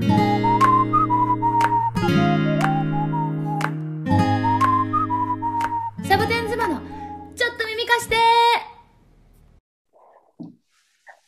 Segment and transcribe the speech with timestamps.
[0.00, 0.08] サ
[6.18, 6.80] ボテン妻の
[7.36, 8.16] ちょっと耳貸して。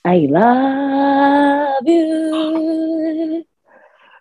[0.03, 3.47] I love you.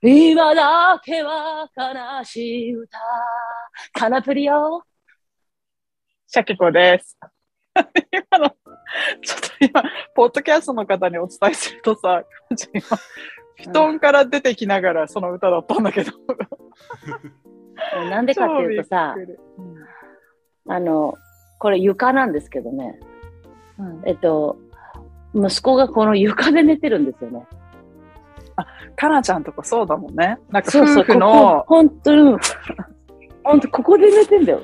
[0.03, 2.99] 今だけは悲しい歌。
[3.93, 4.85] カナプリよ。
[6.27, 7.17] シャケコです。
[8.31, 8.55] 今の、
[9.23, 9.83] ちょっと今、
[10.13, 12.23] ポッドキャストの方にお伝えするとさ、
[12.71, 12.83] 今、
[13.55, 16.11] 布団から出てきながらその歌だったんだけど。
[18.09, 19.15] なんでかっていうとさ
[20.67, 21.13] あの
[21.59, 22.99] これ床なんですけどね。
[23.79, 24.01] うん。
[24.05, 24.57] えっと
[25.33, 27.45] 息子がこの床で寝てるんですよね。
[28.95, 30.37] かなちゃんとかそうだもんね。
[30.49, 32.37] なんかそうそう夫婦の、本当に
[33.43, 34.61] 本当ここで寝てんだよ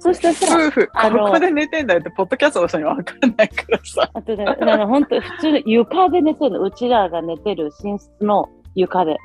[0.00, 4.10] そしたらさ夫婦、あのここで寝てんだよって、ポッドキャストの人には分かんないからさ。
[4.14, 6.62] あとね、あの本当普通に床で寝てるの。
[6.62, 9.18] うちらが寝てる寝室の床で。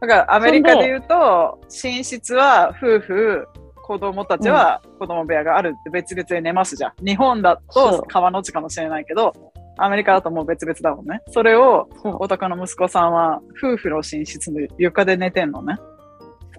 [0.00, 3.46] だからアメリカで言うと、寝室は夫婦、
[3.82, 6.92] 子供たちは子供部屋があるって別々で寝ますじゃん。
[7.04, 9.32] 日本だと川の字かもしれないけど、
[9.78, 11.20] アメリカだともう別々だもんね。
[11.28, 15.76] それをお宅の息子さんは夫婦の寝室の床で寝てんのね。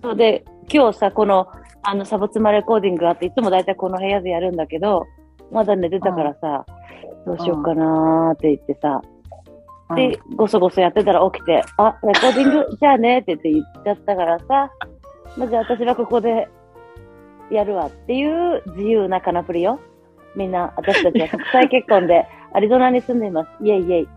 [0.03, 1.47] そうで、今日さ、この
[1.89, 5.05] あのサボツマレコーディングがあって、いつも大体この部屋でやるんだけど、
[5.53, 6.65] まだ寝てたからさ、
[7.25, 9.01] どうしようかなーって言ってさ、
[9.95, 14.69] で、ごそごそやってたら起きて、あ、レコーディングじゃあねって言って言っちゃったからさ、
[15.37, 16.49] まあ、じゃあ私はここで
[17.49, 19.79] やるわっていう自由なカナプリよ。
[20.35, 23.63] みんな、私たちは国際結婚でアリゾナに住んでいます。
[23.63, 24.09] イェイイェイ。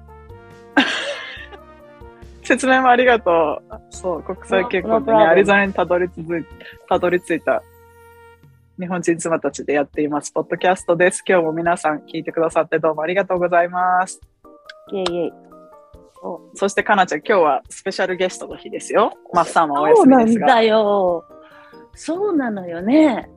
[2.50, 3.80] 説明もありがとう。
[3.90, 6.24] そう、国際結婚でアリゾナにたどり着い
[6.88, 7.62] たどり着いた
[8.76, 10.32] 日本人妻たちでやっています。
[10.32, 11.22] ポッドキャストです。
[11.24, 14.20] 今日も皆さん聞いてくださってどうもありがとうございます。
[14.90, 15.32] イェイイェイ。
[16.54, 19.12] そして、かなちゃん、今日はスペシャルゲストの日ですよ。
[19.32, 20.46] マッサンはおそう休みですが。
[20.48, 21.24] なんだよ。
[21.94, 23.30] そうなのよね。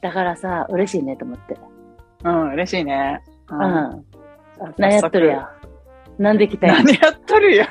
[0.00, 1.58] だからさ、嬉しいねと思って。
[2.24, 3.20] うん、嬉しいね。
[3.50, 4.04] ううんん。
[4.78, 5.50] 何やっとるや。
[6.18, 6.82] なんで来たや。
[6.82, 7.68] 何やっとるや。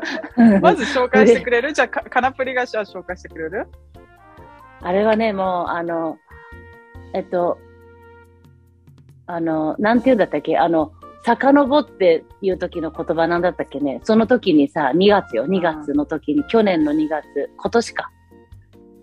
[0.60, 1.72] まず紹介してくれる？
[1.72, 3.66] じゃあ、かカナプリがしは紹介してくれる？
[4.82, 6.18] あれはね、もう、あの、
[7.14, 7.58] えっと、
[9.26, 10.58] あの、なんて言うんだったっけ？
[10.58, 10.92] あの、
[11.24, 14.00] 遡っていう時の言葉なんだったっけね？
[14.04, 18.10] その時にさ、2月よ、2月の時に、去年の2月、今年か。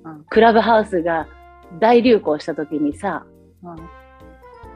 [0.03, 0.23] うん。
[0.29, 1.27] クラブハウスが
[1.79, 3.25] 大流行した時にさ、
[3.63, 3.75] うん。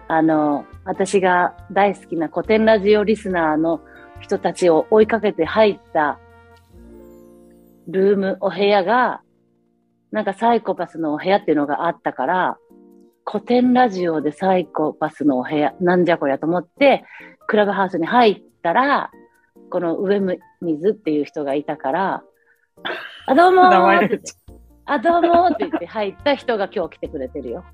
[0.08, 3.82] あの、私が大好きな古典ラジオリスナーの
[4.20, 6.20] 人たちを追いかけて入った
[7.88, 9.22] ルーム、お部屋が、
[10.12, 12.58] なんかサイコパスのお部屋っていうのがあったから、
[13.26, 17.04] 古典ラジオでサイコパスのお部屋、なんじゃこりゃと思って、
[17.48, 19.12] クラブハウスに入ったら、
[19.70, 20.20] この上
[20.62, 22.24] 水っていう人がいたから、
[23.28, 23.70] あ、どうも
[24.86, 27.66] あ、どうもって言って入った人が今日来てくれてるよ。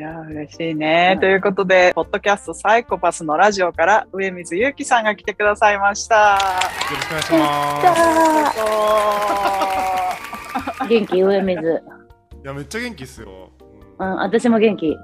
[0.00, 6.38] いやー、嬉しいね、うんということで、ポッドキャストサイコパスのラジオから上水ゆうきさんが来てくださいました。
[6.38, 7.82] よろしくお願いしま
[10.80, 10.88] す。
[10.88, 11.60] 元気、上水。
[11.62, 13.28] いや、めっちゃ元気っすよ。
[13.58, 14.96] う、うんん私も元気。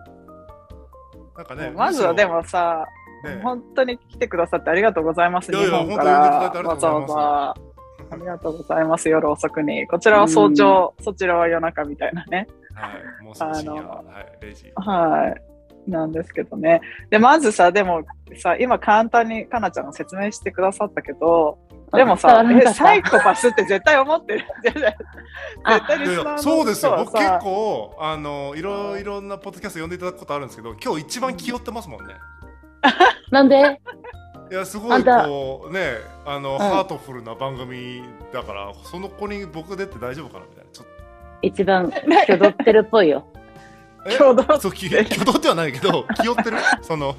[1.36, 2.86] なんかね、まずはでもさ、
[3.22, 5.52] ね、本当に来てくださってありがとうございます。
[5.52, 6.20] いやいや日本から
[6.62, 7.54] わざわざ。
[8.12, 9.10] ありがとうございます。
[9.10, 9.86] 夜遅くに。
[9.88, 12.46] こちらは早朝、そちらは夜中みたいなね。
[12.76, 14.72] はい、もうすぐ深夜、あのはい、0時。
[14.76, 15.90] はい。
[15.90, 16.80] なんですけどね。
[17.10, 18.02] で、まずさ、でも
[18.42, 21.58] さ、今簡単にかなちゃんが説明してくださったけど、
[21.92, 22.44] でもさ、
[22.74, 24.44] サイコパスって絶対思ってる。
[24.64, 24.80] 絶
[25.86, 32.14] 対リスナーのそうですよ、僕結さ構、あの、いろいろなポッドキャスト呼んでいただくことあるんですけど、今日一番気負ってますもんね。
[33.30, 33.80] なんで？
[34.50, 40.70] いや、すごい、こう、ね、あの、ハートフルな番組だから、その子に僕出て大丈夫かなみたいな。
[40.72, 40.86] ちょっ
[41.42, 41.90] 一番
[42.24, 43.26] 挙動ってるっぽいよ。
[44.18, 46.58] と挙動そう、き挙動ではないけど、 気負ってる？
[46.82, 47.14] その、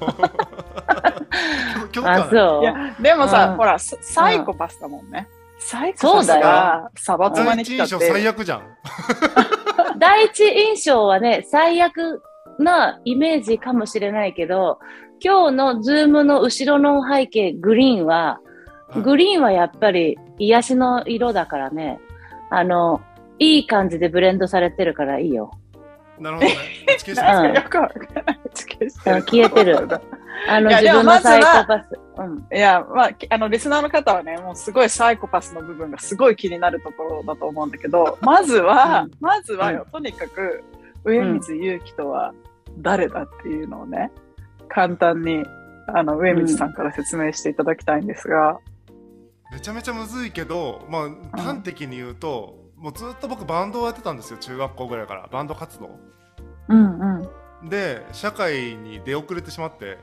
[2.04, 2.28] あ。
[2.30, 2.64] そうい。
[2.64, 5.28] や、でもさ、うんほら、ササイコパスだもんね。
[5.58, 8.28] サイコパスそうだがサバツマ第に来たっ一印象最て。
[8.28, 8.62] 悪じゃん。
[9.98, 12.22] 第一印象はね、最悪
[12.58, 14.78] なイメージかもしれないけど、
[15.20, 18.40] 今日のズームの後ろの背景、グリーンは、
[19.02, 21.98] グリーンはやっぱり癒しの色だからね、
[22.50, 23.00] あの、
[23.38, 25.50] いい感じでブレンドされてるからいいよ。
[26.18, 26.56] なるほどね。
[26.86, 29.78] 打ち消してうんよくわかんない地形してる消えてる
[30.48, 31.98] あの、自分のサイコパス。
[32.18, 32.46] うん。
[32.56, 40.62] いや、まあ、きあの、リスナーの方はね、もうすごいサイコパスの部分がすごい気になるところだと思うんだけど、 まずは、うんまずはよ、とにかく、
[41.04, 42.34] 上水祐樹とは
[42.78, 44.10] 誰だっていうのをね、
[44.68, 45.44] 簡単に、
[45.88, 48.58] あの、上水さんから説明していただきたいんですが、
[49.50, 55.98] めちゃめちゃむずいけど、まあ、端的に言うと、もうずっと僕バンドをやってたんですよ中学校ぐらいからバンド活動
[56.68, 57.20] うん
[57.62, 57.68] うん。
[57.68, 59.98] で社会に出遅れてしまって、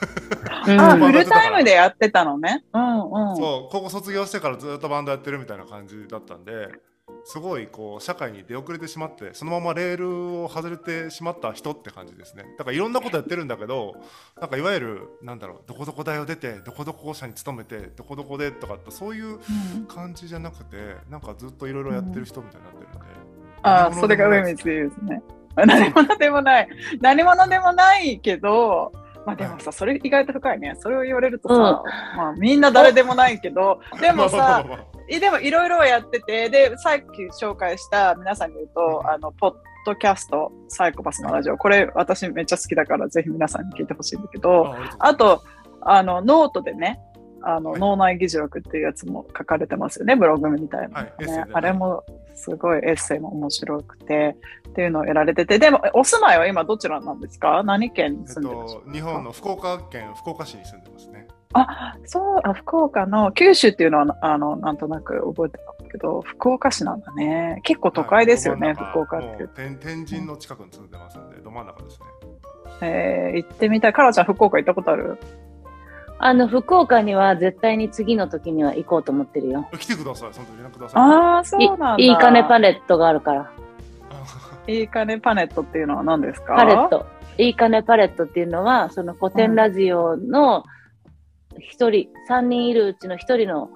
[0.66, 2.64] うんあ、うんフルタイムでやってたのね。
[2.72, 3.36] うんうん。
[3.36, 6.70] そう高校卒業してからずっとバンドやってるみたいな感じだったんで
[7.24, 12.44] すごいこう社会に出遅れてしまってそのままレールを外れてしまった人って感じですね。
[12.56, 13.96] だからいろんなことやってるんだけど
[14.40, 19.86] なんかいわゆるなんだろうどこどこ大を出てどこどこ社に勤めてどこどこでとかってそういううん。
[19.86, 23.06] 感じじゃなくてなんかずっといろいろやってる人みたいになってるので、
[23.62, 25.22] あ、それが上水ですね。
[25.56, 26.68] 何者でもない。
[27.00, 28.92] 何者でもないけど、
[29.24, 30.74] まあでもさ、それ意外と深いね。
[30.78, 31.82] それを言われるとさ、
[32.16, 34.64] まあみんな誰でもないけど、でもさ、
[35.08, 39.10] まあまあまあまあいでもいろいろやってて、で、さっき紹介した皆さんに言うと、うん。
[39.10, 39.54] あの、ポッ
[39.84, 45.44] ドキャスト、サイコパスのラジオ、これ私めっちゃ好きだから、ぜひ皆さんに聞いてほしいんだけど、あと
[45.80, 47.00] あの、ノートでね、
[47.42, 47.80] あの、はい。
[47.80, 51.24] 脳内議事録っていうやつも書かれてますよね、ブログみたいな、はい。
[51.24, 51.44] ね。
[51.52, 52.02] あれも
[52.34, 54.36] すごいエッセイも面白くて、
[54.68, 57.62] っていうのをやられてて、でも、お住まいは今どちらなんですか？
[57.62, 60.85] 何県にえっ住んでるんですか、と、日本の福岡県福岡市に住んで。
[61.52, 67.60] あ、そう、あ、福岡の、九州っていうのは、あの、なんとなく覚えてたけど、福岡市なんだね。
[67.64, 69.46] 結構都会ですよね、はい福岡って。
[69.48, 72.06] 天天神の近くに住んでますんで、ど真ん中ですね。
[72.82, 73.92] えー、行ってみたい。
[73.92, 75.18] かなちゃん、福岡行ったことある？
[76.18, 79.68] あの、福岡には絶対に次の時には行こうと思ってるよ。
[79.78, 81.02] 来てください、その時連絡ください。
[81.02, 81.96] ああ、そういなんだ。
[81.98, 83.50] いい金パレットがあるから。
[84.66, 86.56] いい金パネットっていうのは何ですか？
[86.56, 86.88] パレッ。
[86.88, 87.06] ト。
[87.38, 90.64] いい金パレットっていうのは、その古典ラジオの
[91.60, 93.70] 一人、三人いるうちの一人の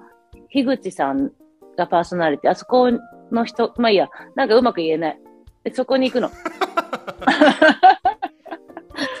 [0.49, 1.31] 樋口さん
[1.77, 2.51] がパーソナリティ。
[2.51, 2.89] あそこ
[3.31, 5.19] の人、まあいいや、なんかうまく言えない。
[5.63, 6.31] でそこに行くの。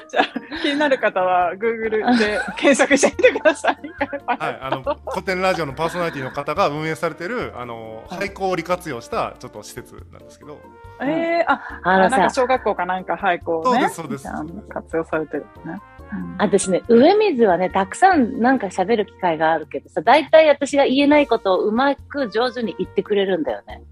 [0.09, 0.25] じゃあ、
[0.61, 3.77] 気になる方は、Google で 検索してみてください。
[4.25, 10.59] はい、あの古典ラジオのパーソナリティの方が運営されてるあのはい廃校を利活用したちょっと施設なんですけど、
[11.01, 13.89] えー、あ、あのさあなんか、小学校かなんか廃校ね。
[13.89, 15.81] そうですそうです活用されてるね。
[16.13, 23.83] うん私ね、上水はね、たくさんなんか喋る機会があるけどさ、大体私が言えないことをうまく上手に言ってくれるんだよね。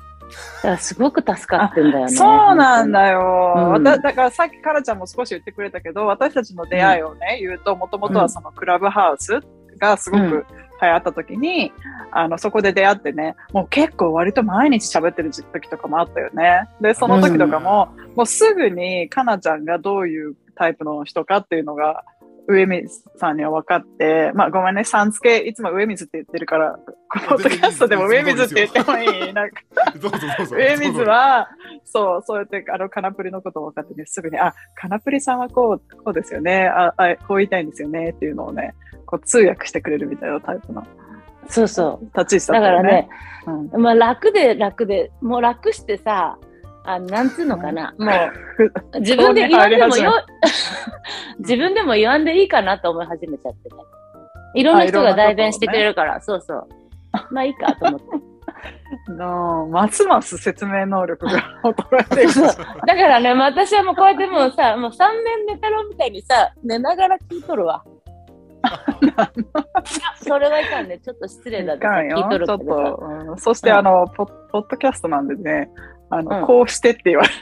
[0.58, 2.12] だからすごく助かってんだよね。
[2.12, 3.74] そうなんだよ。
[3.76, 9.40] うんだからさっきカラちゃんも少し言ってくれたけど、私たちの出会いをね、言うと、もともとはそのクラブハウス
[9.78, 10.46] がすごくうん
[10.82, 11.72] 流行った時に、
[12.12, 16.68] あの、そこで出会ってね、もう結構割と毎日喋ってる時とかもあったよね。
[16.82, 22.04] で、その時とかも、もうすぐにかなちゃんがどういうタイプの人かっていうのが、
[22.50, 26.78] 上水さんには分かって、まあごめんね、さん付け、いつも上水って言ってるから、
[27.30, 29.34] ポッドキャストでも上水って言ってもいい。
[29.34, 29.62] なんか。
[30.50, 31.48] 上水は、
[31.86, 38.74] そう、そうやって、あの、カナプリのことを分かってね、すぐに、あ、カナプリさんはこう、こうですよね、あ、あこう言いたいんですよね、っていうのをね、
[39.06, 40.86] こう通訳してくれるみたいなタイプの
[41.48, 42.06] そうそう。
[42.18, 43.10] 立ち位置だだからね。
[43.48, 46.38] ね、まあ楽で楽で、もう楽してさ、
[46.84, 47.94] あなんつうのかな。
[47.98, 48.08] うん。
[48.08, 48.14] も
[48.94, 50.14] う、自分で言わんでもよ、
[51.40, 53.76] 自分でも言わんでいいかなと思い始めちゃってね。
[54.56, 56.68] いろんな人が代弁してくれるから、そうそう。
[57.32, 58.06] まあいいかと思って。
[59.08, 61.32] のますます説明能力が
[61.64, 62.32] 衰えていく。
[62.34, 67.84] そうだからね、私はもうこうやってもうさ、もう三年寝たろみたいにさ、寝ながら聞いとるわ。
[70.22, 71.00] それはいかんね。
[71.00, 72.84] ちょっと失礼だってさかんよ聞いとるちょっけどさ。
[72.84, 75.70] と、うんそして、あの、ポッ、ポッドキャストなんでね、
[76.10, 77.34] あの、うんこうしてって言われる。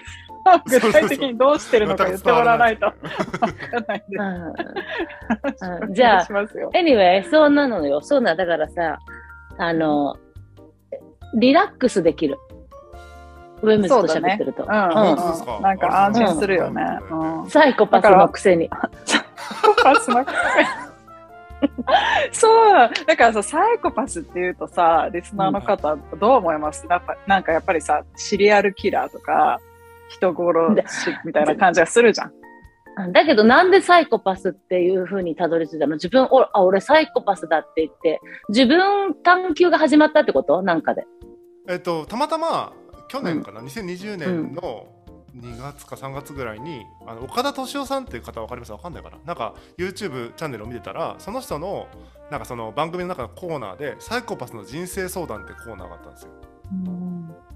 [0.68, 2.98] そうそう具体的にどうしてるのか言ってもらわないとわか
[3.74, 4.18] らないんで。
[4.18, 6.72] うんうんじゃあお願いしますよ。
[6.74, 8.00] anyway、そうなのよ。
[8.02, 9.00] そうなんだからさ、
[9.58, 10.16] あの、
[11.34, 12.38] リラックスできる。
[13.62, 14.66] 上水と喋ってると。
[14.66, 16.84] なんか安心するよね。
[17.50, 18.70] サイコパスのくせに。
[18.70, 20.26] パスの
[22.32, 26.86] そう、だからさ、サイコパスっていうとさ、リスナーの方、どう思います？
[26.90, 29.60] やっぱなんかやっぱりさ、シリアルキラーとか、
[30.10, 33.12] 人殺しみたいな感じがするじゃん。
[33.12, 35.96] だけどなんでサイコパスっていう風にたどり着いたの？
[35.96, 40.62] 自分、おあ、俺サイコパスだって言って、自分探求が始まったってこと？
[40.62, 41.06] なんかで。
[41.70, 42.74] えっと、たまたま
[43.08, 44.88] 去年かな、2020年の
[45.40, 48.72] 2月か3月ぐらいにあの岡田敏夫さんっていう方分かります？
[48.72, 49.18] わかんないかな？
[49.26, 51.88] なんか YouTube チャンネルを見てたらその人の
[52.32, 56.32] なんかその番組の中のコーナーでサイコパスの人生相談ってコーナーがあったんですよ。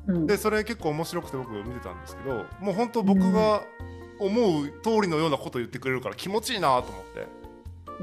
[0.08, 0.28] うん。
[0.28, 3.64] でそれ結構面白くて僕見てたんですけどもう本当僕が
[4.20, 7.28] 思う通りのようなこと言ってくれるから気持ちいいなと思って。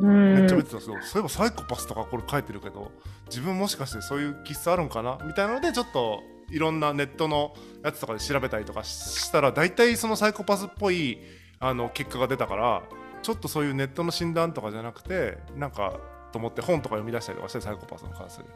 [0.00, 0.34] うん。
[0.34, 2.92] めっちゃ見てたんですけど、そういえばサイコパスとかこれ書いてるけど
[3.26, 5.18] 自分もしかしてそういう気質あるんかな？
[5.24, 11.18] みたいなのでちょっといろんなネットのやつとかで調べたりとかしたら大体そのサイコパスっぽい
[11.60, 12.82] あの結果が出たから
[13.22, 16.00] ちょっとそういうネットの診断とかじゃなくてなんか
[16.32, 18.46] と思って本とか読み出したりとかしてサイコパスに関する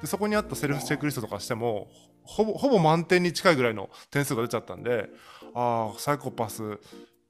[0.00, 1.88] でそこにあったセルフチェックリストとかしても
[2.22, 5.08] ほぼほぼ満点に近いぐらいの点数が出ちゃったんで
[5.54, 6.78] ああサイコパス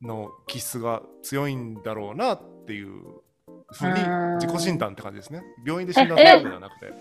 [0.02, 2.88] の気質が強いんだろうなっていう
[3.72, 3.94] ふうに
[4.40, 5.42] 自己診断って感じですね。
[5.64, 6.86] 病院で診断するわけではなくて。
[6.86, 6.94] で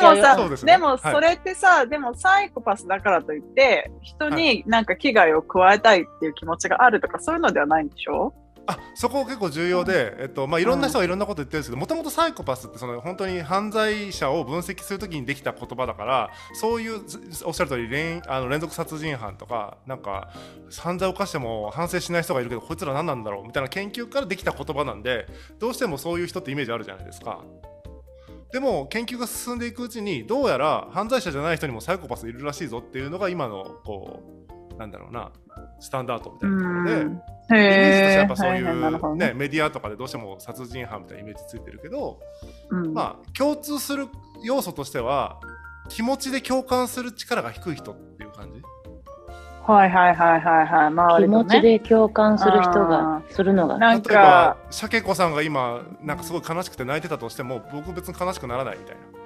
[0.00, 0.72] もさ、ですね。
[0.72, 8.34] でもそれってさ、でもサイコパスだからといって、人になんか危害を加えたいっていう気持ちがあるとか、そういうのではないんでしょ？
[8.66, 20.30] あそこ結構重要で、えっとまあ、いろんな人がいろんなこと言ってるんですけどもともとサイコパスってその本当に犯罪者を分析するときにできた言葉だからそういうずおっしゃる通り連あの連続殺人犯とかなんか
[20.78, 25.26] 犯罪を犯しても反省しない人がいるけどこいつら何なんだろうみたいな研究からできた言葉なんで
[25.58, 27.42] どうしてもそういう人ってイメージあるじゃないですか。
[28.52, 34.22] でも研究が進んでいくうちにどうやら犯罪者じゃない人にもサイコパスいるらしいぞっていうのが今のこ
[34.74, 35.30] うなんだろうな
[35.78, 36.92] スタンダードみたいなところで。
[37.02, 42.20] うんイメージとしてやっぱそういう、ね、メディアとかでどうしても殺人犯みたいなイメージついてるけど、
[42.70, 42.94] うん。
[42.94, 44.06] まあ共通する
[44.44, 45.40] 要素としては
[45.88, 48.62] 気持ちで共感する力が低い人っていう感じ
[49.66, 50.86] はいはいはいはいはい。
[50.88, 51.60] 周気持ち。
[51.60, 53.78] で共感する人あが、するのが。
[53.78, 59.19] なんか、シャケ子さんが今なんかすごい悲しくて泣いてたとしても僕別に悲しくならないみたいな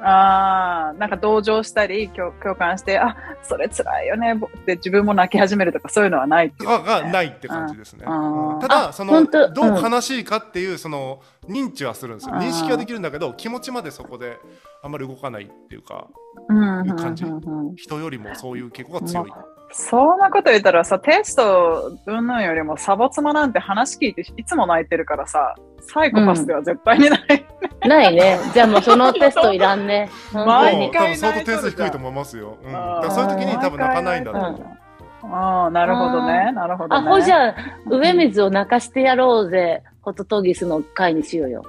[0.00, 6.68] ああ、なんか同情したり共共感して、あ、それ辛いよねぼって自分も泣き始めるとかそういうのはないっていう。
[6.68, 8.54] ががないって感じですね、うん。
[8.54, 8.60] うん。
[8.60, 12.40] ただあそのどう悲しいかっていうその認知はするんですようん。
[12.40, 14.38] 認識はできるんだけど気持ちまでそこで
[14.82, 16.08] あんまり動かないっていうか
[16.48, 16.80] うん。
[16.80, 17.24] うんいう感じ。
[17.24, 17.68] うん。
[17.68, 17.76] うん。
[17.76, 19.30] 人よりもそういう傾向が強い、
[19.72, 27.46] そんなこと言ったらさ、テスト云々よりもサボ妻なんて話聞いていつも泣いてるからさ、サイコパスでは絶対にない。
[27.88, 28.38] ないね。
[28.52, 30.10] じゃあもうそのテストいらんね。
[30.32, 30.92] 毎にもう。
[30.92, 32.58] 多分回相当点数低いと思いますよ。
[32.62, 34.86] うん、だからそういう時に多分泣かないんだと思う。
[35.32, 36.52] ああ、なるほどね。
[36.52, 37.08] なるほどあ、ね。
[37.08, 37.54] ほいじゃあ、
[37.86, 41.64] 上水を泣かしてやろうぜ、ホトトギスの回にしようよ。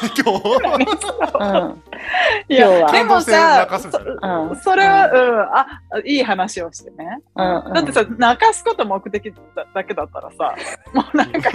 [0.00, 0.42] 今日。
[1.40, 1.82] うん。
[2.48, 2.92] いや、今日は。
[2.92, 3.80] でもさ。
[4.62, 5.66] それは、うん、あ、
[6.04, 7.20] いい話をしてね。
[7.36, 10.54] だってさ、泣かすこと目的だだけだったらさ、
[10.94, 11.50] もうなんか、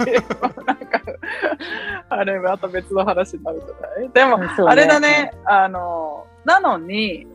[0.64, 1.00] なんか、
[2.08, 4.10] あれまた別の話になるじゃない？
[4.10, 7.26] でも、あれだね、あの、なのに、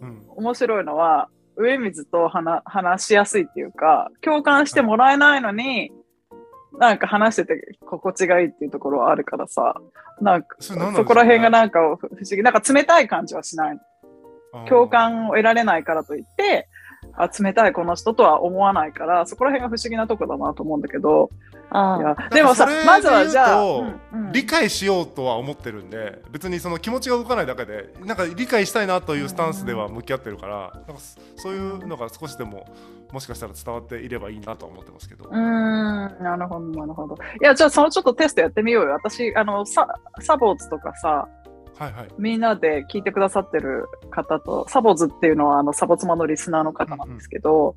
[0.00, 0.22] うん。
[0.36, 5.92] 面白いのは、上水と話話しやすいっていうか、共感してもらえないのに、
[6.80, 9.74] なんか話してて心地がいいっていうところはあるからさ、
[10.22, 11.98] なんか、そこら辺がなんか不思
[12.30, 12.42] 議。
[12.42, 13.78] なんか冷たい感じはしない。
[14.66, 16.68] 共感を得られないからといって、
[17.12, 21.28] あ冷たいこの人とは思わないから、そこら辺が不思議なとこだなと思うんだけど、
[22.32, 32.68] でもさそれで、まずはじゃあ、言うとうんうん理解しようとは思ってるんで別にその気持ちが動かないだけでなんか理解したいなというスタンスでは向き合ってるからなんかそそういうのが少しでも
[33.12, 37.16] もしかしたら伝わっていればいいなとは思ってますけど、うーん、なるほど、なるほど。
[37.42, 38.92] いや、じゃあ、そのちょっとテストやってみようよ。
[38.92, 39.86] 私、あの、サ
[40.20, 41.28] サボーズとかさ、
[41.76, 47.74] はいはいみんなで聞いてくださってる方と、サボーズっていうのは、あの、サボ妻のリスナーの方なんですけど、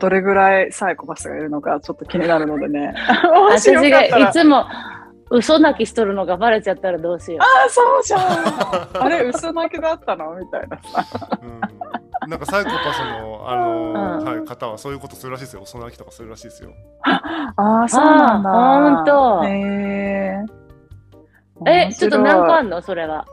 [0.00, 2.94] どれぐらいサイコパスがいるのか、ちょっと気になるのでね。
[3.30, 4.66] もし私がいつも
[5.30, 8.20] 嘘泣きしとるのがバレちゃったらどうしよああ、そうじゃん。
[9.04, 11.06] あれ、嘘泣きだったのみたいなさ。
[12.24, 16.70] うん、なんかサイコパスのあの、うんはい、方はそういうことするらしいですよ遅泣きとかするらしいですよ
[17.04, 18.50] ああ、そうなんだ。
[18.50, 20.44] あーほんとへ
[21.66, 21.92] え。
[21.92, 22.82] ちょっと何個あんんの？
[22.82, 23.26] それは。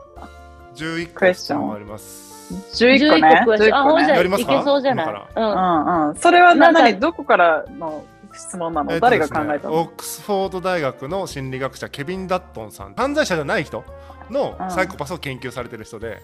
[0.74, 3.44] 11個質クエスチョン問あります11個ね。
[3.46, 3.92] 詳しいあ、11個ね。
[3.92, 5.06] ほんじゃいけそうじゃない？
[5.06, 5.52] 今うん。
[5.52, 6.14] うんうん。
[6.16, 9.74] それは何どこからの質問なの、えっと誰が考えたの？
[9.74, 12.94] オックスフォード大学の心理学者ケビン・ダットンさん。
[12.94, 13.84] 犯罪者じゃない人
[14.30, 14.70] のうん。
[14.70, 16.18] サイコパスを研究されてる人で、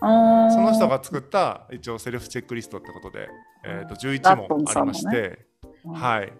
[0.00, 0.50] あー。
[0.50, 3.28] その人が作った一応セルフチェックリストってことで、
[3.64, 5.46] えー、と11ダットン問ありまして、
[5.84, 5.92] うん。
[5.92, 6.32] はい。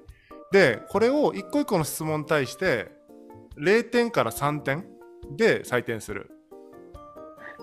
[0.52, 2.92] でこれを一個一個の質問に対して
[3.58, 4.84] 0点から3点
[5.36, 6.30] で採点する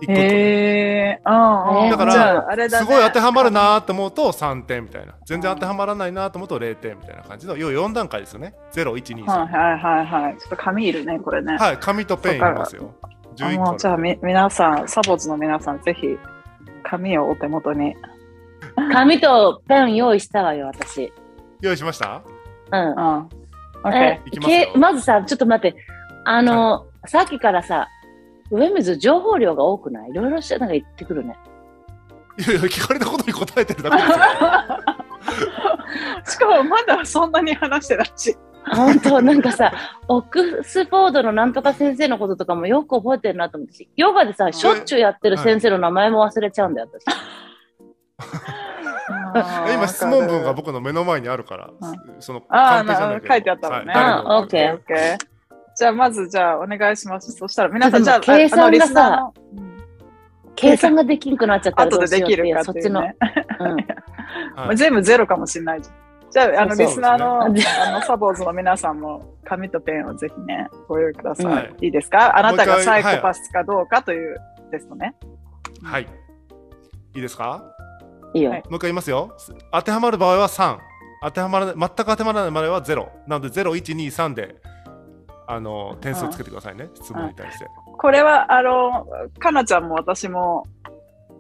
[0.03, 1.22] 一個一個でへえ。
[1.25, 10.38] ーだからねすごい当てはまるなと思うと3点みたいな全然当てはまらないなと思うと0点みたいな感じの要は4段階ですよね0123はいはいはいはい。
[10.38, 11.57] ちょっと紙いるね、これね。
[11.57, 16.17] はい紙とペンいりますよあ11個もうじゃあみ皆さん、サボーズの皆さん、ぜひ
[16.83, 17.95] 紙をお手元に。
[18.91, 21.12] 紙とペン用意したわよ、私。
[21.62, 22.22] 用意しました？
[22.72, 22.93] うんう。
[22.93, 23.29] ん。
[23.83, 25.77] OK まずさ、ちょっと待って。
[26.25, 27.88] あの、さっきからさ、
[28.53, 30.12] 上水情報量が多くない？
[30.12, 31.38] いろいろしてなんか言ってくるね。
[32.38, 34.15] いやいや聞かれたことに答えてるだけですよ
[36.25, 38.36] しかもまだそんなに話してないし。
[38.65, 39.74] 本当なんかさ、
[40.07, 47.03] オックスフォードのなんとか先生のこととかもよく覚えてるなと思ってし、ヨガでさ、しょっちゅうやってる先生の名前も忘れちゃうんだよ、私。
[49.75, 51.72] 今質問文が僕の目の前にあるから、
[52.19, 53.93] そのああ、な鑑定じゃないけど書いてあったのね。
[53.93, 55.17] はいあオッケーオッケー。
[55.77, 57.32] じゃあ、まず、じゃあ、お願いします。
[57.32, 59.74] そしたら、皆さん、じゃあ、計算がさあのリスナーのうん
[60.56, 63.00] 計算ができんくなっちゃったらど後でうしようっていうできるかそってちの。
[63.00, 63.88] っいうね。
[64.70, 65.96] うん全部ゼロかもしれないじゃん。
[66.30, 71.46] じゃあ、あの、リスナーの、 あの、サボーズの皆さんも、紙とペンをぜひね、ご用意ください。
[71.48, 72.38] はいいいですか？
[72.38, 74.38] あなたがサイコパスかどうかという
[74.72, 75.15] テストね。
[75.82, 76.03] はい。
[77.15, 77.63] いいですか？
[78.36, 78.51] いいよ。
[78.51, 79.36] はいもう一回言いますよ。
[79.72, 80.77] 当てはまる場合は3。
[81.24, 83.08] 当てはまらない、全く当てはまらない場合は0。
[83.27, 84.56] なので、0、1、2、3で、
[85.47, 86.89] あの、点数をつけてくださいね。
[86.95, 87.67] 質問に対して。
[87.97, 89.05] これは、あの、
[89.39, 90.63] かなちゃんも私も、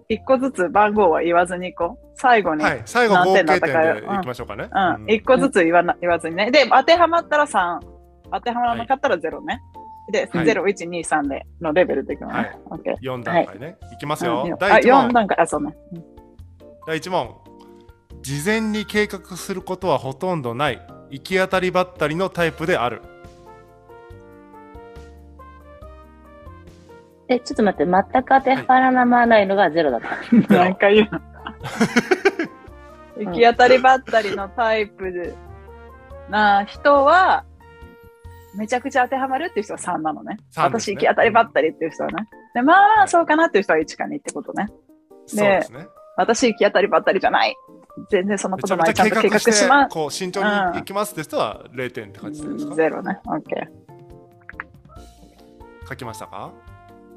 [0.09, 2.03] 一個ずつ番号は言わずに行こう。
[2.15, 2.63] 最後に。
[2.63, 2.81] はい。
[2.85, 4.69] 最後、合何点だ計点ったかでいきましょうかね。
[4.71, 5.11] うん。
[5.11, 6.51] 一個ずつ言わな言わずにね。
[6.51, 7.79] で、当てはまったら3。
[8.31, 9.61] 当てはまらなかったら0ね。
[10.11, 12.33] で、はい0、1、2、3でのレベルでいくのね。
[12.33, 12.95] はいオッケー。
[12.99, 13.77] 4段階ね。
[13.93, 14.43] いきますよ。
[14.45, 15.13] う第1 4問。
[15.13, 15.75] 段階、あ、そうね。
[15.93, 16.03] うん
[16.85, 17.35] 第1問。
[18.21, 20.81] 事前に計画することはほとんどない。
[21.09, 23.01] 行き当たりばったりのタイプである。
[27.29, 30.09] え、ちょっと待って、全く当てはまらないのがゼロだった。
[30.53, 31.09] 何回言う
[33.17, 33.25] の？
[33.25, 35.35] 行き当たりばったりのタイプ
[36.29, 37.45] な人は、
[38.55, 40.37] めちゃくちゃ当てはまるっていう人は3なのね。
[40.55, 42.27] 3ですね私行き当たりばったりっていう人はね。
[42.53, 44.67] で、まあ、そうかなっていう人は1か2ってことね。
[45.25, 45.87] そうですね。
[46.17, 47.55] 私行き当たりばったりじゃない。
[48.09, 48.93] 全然そんなめことない。
[48.93, 50.45] ちゃんと計画画してしま、こう慎重に
[50.77, 52.75] 行きますって人は0点って感じですか？
[52.75, 53.19] ゼロね。
[53.25, 53.67] オッケ
[55.89, 56.51] 書きましたか？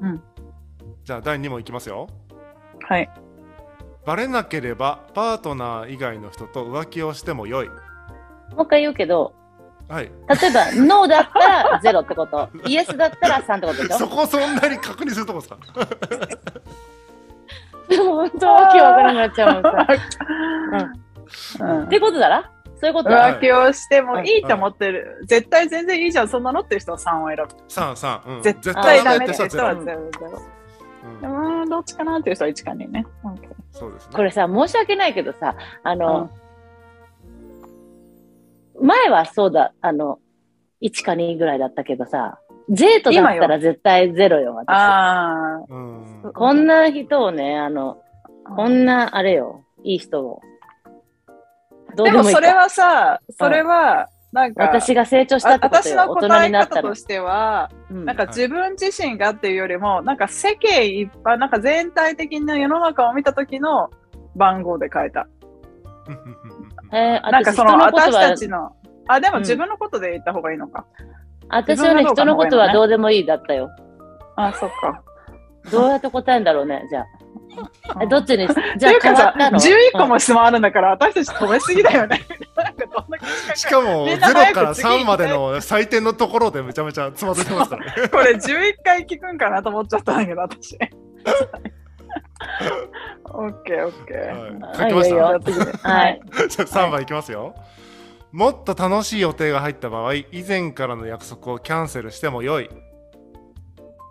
[0.01, 0.21] うん。
[1.03, 2.07] じゃあ第2問いきますよ。
[2.89, 2.93] ー。
[2.93, 3.09] はい。
[4.05, 7.67] バレなければパートナー以外の人と浮気をしてもよい。
[7.69, 7.73] も
[8.59, 9.33] う一回言うけど、
[9.89, 10.05] はい。
[10.05, 11.39] 例えば、 ノーだった
[11.73, 12.49] らゼロってこと。
[12.65, 13.97] イエスだったら3ってことでしょ？
[13.99, 15.57] そこそんなに確認するとこですか？
[17.89, 19.87] で も本当わけわからなくなっちゃうもんさ。
[21.59, 22.49] うんってことだな
[22.79, 23.37] そういうことだ。
[23.37, 25.23] 浮気をしてもいいと思ってる。
[25.25, 27.43] 絶対全然いいじゃん、そんなのっていう人は3を選ぶ。
[27.67, 27.91] ?3、
[28.23, 28.37] 3。
[28.37, 28.43] うん。
[28.43, 29.99] 絶絶対ダメっって人は人はゼロ。
[29.99, 30.51] 0、0。
[30.51, 30.57] うん
[31.21, 33.05] でも、どっちかなっていう人は1か2ね。
[33.71, 34.15] そうですね。
[34.15, 36.29] これさ、申し訳ないけどさ、あの、
[38.79, 40.19] 前はそうだ、あの、
[40.81, 44.67] 1か2ぐらいだったけどさ、ゼートだったら絶対ゼロよ、私。
[44.69, 46.31] あうん。
[46.33, 48.01] こんな人をね、あの、
[48.55, 50.41] こんな、あれよ、いい人を。
[51.97, 56.03] どうででもいいかもそれはさ、それは、なんか、私が成長したってこと私よ。
[56.03, 56.95] 大人の答えになったら方と。
[56.95, 63.89] しては、うんなんか自分自身がっていうよりも、なんか世間一般、なんか全体的な世の中を見た時の
[64.35, 65.27] 番号で変えた。
[66.93, 68.75] えー、なんかその私たは、ちの、
[69.07, 70.85] あ、でもうん自分のことで言った方がいいのか。
[71.49, 73.69] 私はね、人のことはどうでもいいだったよ。
[74.35, 75.01] あ、そっか。
[75.71, 77.05] どうやって答えんだろうね、じゃあ。
[78.01, 82.21] えどっちに、っ じゃあ変わったの、11個も質問あるんだから、私たち止めすぎだよね。
[83.55, 88.07] しかも、0みんな早くから次行きたい3までの採点のところでめちゃめちゃつまずいてますからね。
[88.09, 90.77] これ11回聞くんかなと思っちゃったんだけど、私。
[93.25, 94.59] オッケーオッケー。
[94.59, 95.89] はい書きました？
[95.89, 96.21] はい。
[96.49, 97.55] じゃあ3番いきますよ。
[98.31, 102.69] もっと楽しい予定が入った場合、以前からの約束をキャンセルしてもよい。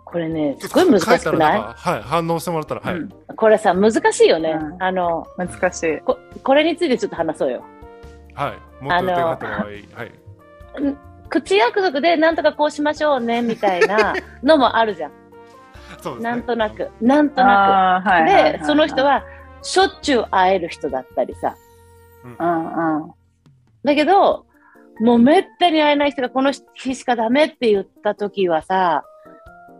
[0.09, 1.59] これね、すごい難しくない？
[1.59, 2.95] はい、反応してもらったら、はい。
[2.95, 4.51] うんこれさ、難しいよね。
[4.51, 5.99] うんあの、難しい。
[5.99, 7.63] こ、これについてちょっと話そうよ。
[8.33, 8.83] はい。
[8.83, 10.11] もっと予定が入った場合、はい。
[11.29, 15.11] 口約束でなんとかこうしましょうね、みたいなのもあるじゃん。
[16.01, 16.29] そうですね。
[16.31, 16.89] なんとなく。
[17.01, 18.09] なんとなく。
[18.09, 19.23] はいはいで、その人は、
[19.61, 21.55] しょっちゅう会える人だったりさ。
[22.23, 23.11] うんうん。
[23.83, 24.45] だけど、
[24.99, 29.03] もうめったに会えない人がこの日しかダメって言った時はさ、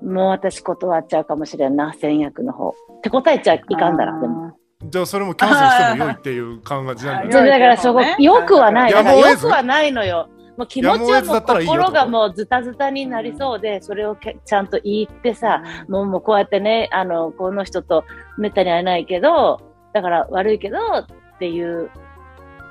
[0.02, 2.70] もう私断っちゃうかもしれんな、戦略の方。
[2.70, 4.58] って答えちゃいかんだら、でも。
[4.84, 8.92] じゃあそれもキャンセルしてもよいっていう感じなんあーじゃあでだからそこ、ねよくはない。
[8.92, 8.98] よ
[9.38, 10.30] くはないのよ。
[10.56, 18.04] もう気持ちはもう心がもうズタズタになりそうで、それをけちゃんと言ってさ、もうもうこうやってね、あの、この人と
[18.38, 19.62] めったに会えないけど、
[19.94, 21.90] だから悪いけどっていう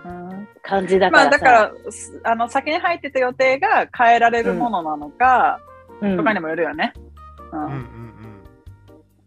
[0.05, 1.31] うん感じだからさ。
[1.31, 1.53] まあだか
[1.85, 5.61] ら、すあの、先に入ってた予定が変えられるものなのか、
[6.01, 6.93] うん、とかにもよるよね。
[6.97, 7.06] うん
[7.53, 7.71] うんうん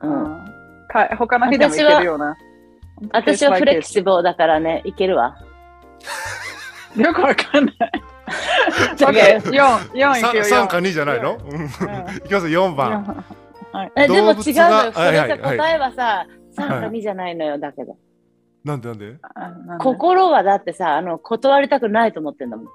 [0.01, 0.45] うんうん
[0.87, 2.37] か他の日でもいけるような。
[3.11, 5.37] 私はフレキシブルだからね、いけるわ。
[6.97, 7.75] よくわかんない。
[8.95, 10.67] じゃあ OK、4、4いくよ、3 4。
[10.67, 13.25] か2じゃないの、うん、いきますよ、4番。
[13.95, 14.41] えでも違うのよ。
[14.41, 16.27] それがさ、はいはいはい答えはさ、
[16.57, 17.95] 3かはい2じゃないのよ、だけど。
[18.65, 19.11] なんでなんで？
[19.11, 19.15] い
[19.79, 22.65] 心はだってさ、あの、断りたくないと思ってんだもん。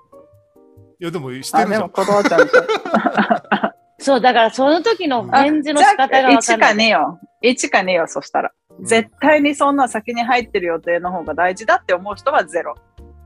[1.04, 1.90] や、でもしてあ、るじゃん。
[1.90, 2.52] 断っちゃうと。
[4.04, 6.86] そう、だからその時のあ返事の仕方がわかん1かない。
[6.88, 7.18] 2よ。
[7.42, 8.52] 1か2よ、そしたら。
[8.82, 12.74] 絶対にそんな先に入ってる予定の方が大事だって思う人はゼロ。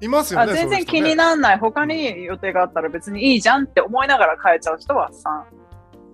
[0.01, 0.53] いますよね。
[0.53, 1.59] あ全然気になならない。
[1.59, 5.11] 他に予定があったら別にいいじゃんって思いながら変えちゃう人は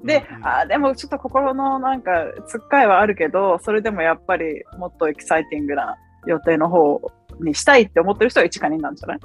[0.03, 0.07] 3。
[0.07, 2.11] で、うんうんあーでもちょっと心のなんか
[2.47, 5.97] つっかいはあるけど、それでもやっぱりもっとエキサイティングな
[6.27, 7.01] 予定の方
[7.41, 9.19] にしたいって思ってる人は1か2なんじゃない？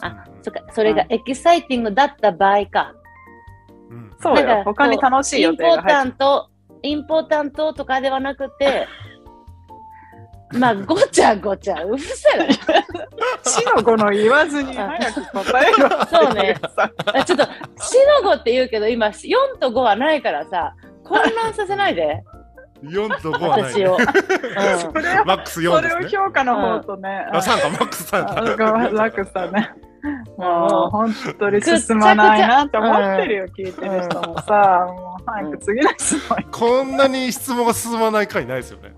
[0.00, 2.94] あ、そっか、それがエキサイティングだった場合か。
[3.92, 4.62] うんそうよ。
[4.64, 6.50] 他に楽しいインポー予定が入っタント、
[6.82, 8.86] インポータントとかではなくて、
[10.52, 12.54] まあ、ごちゃごちゃ、うるせえな。
[13.42, 15.88] 死の子の言わずに早く答えろ。
[16.06, 16.54] そうね
[17.24, 17.46] ちょっと、
[17.80, 20.74] 死の5って言うけど、今、4と5はないからさ、
[21.04, 22.22] 混乱させないで、
[22.84, 23.96] 4と5はない、私を。
[25.24, 26.00] マックスそ4ですね。
[26.00, 28.56] れを評価の方とね、あ、3か、マックス3あか。
[28.56, 29.72] が楽さね。
[30.36, 38.92] も もう本当に進まないなって思ってるよ、聞いてる人もさ、もう早く次の質問こんなに質問が進まない回ないですよね。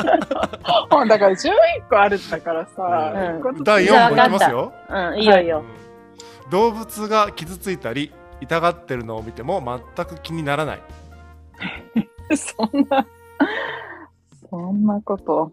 [0.90, 1.50] もうだから11
[1.88, 3.12] 個あるんだからさ、
[3.64, 4.72] 第4問いきますよ。
[4.88, 5.58] うん、いいよいいよ。
[5.60, 5.80] うん
[6.50, 9.62] 動物が傷ついたり痛がってるのを見ても
[9.96, 10.82] 全く気にならない。
[12.36, 13.06] そんな、
[14.50, 15.52] そんなこと。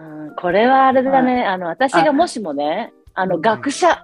[0.00, 4.02] うんこれはあれだね、あの、私がもしもね、あの、うん学者、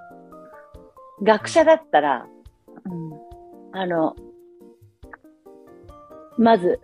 [1.22, 2.26] 学者だったら、
[2.84, 4.14] うんあの、
[6.38, 6.80] まず、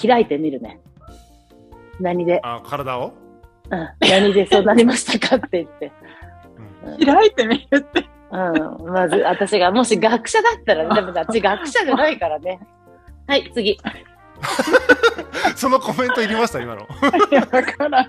[0.00, 0.80] 開いてみるね。
[2.00, 3.12] 何で、あ、体を、
[3.70, 5.86] うん、何でそうなりましたかって言って。
[5.86, 8.08] うん開いてみるって。
[8.30, 12.60] うん、まず、私がもし学者だったらね、でも私学者じゃないからね。
[13.26, 13.78] はい、次。
[15.56, 16.82] そのコメントいりました今の。
[17.30, 18.08] いや、だから、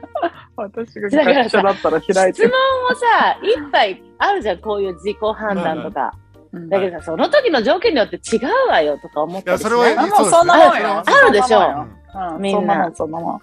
[0.56, 2.52] 私が学者だったら開いて質問
[2.90, 6.14] もさ、いっぱいあるじゃん、こういう自己判断とか。
[6.54, 11.04] だけどさ、その時の条件によって違うわよとか思ったりしいやそれはそんなもんよ。
[11.06, 11.86] あるでしょ
[12.34, 13.42] うんみんなそんなもん。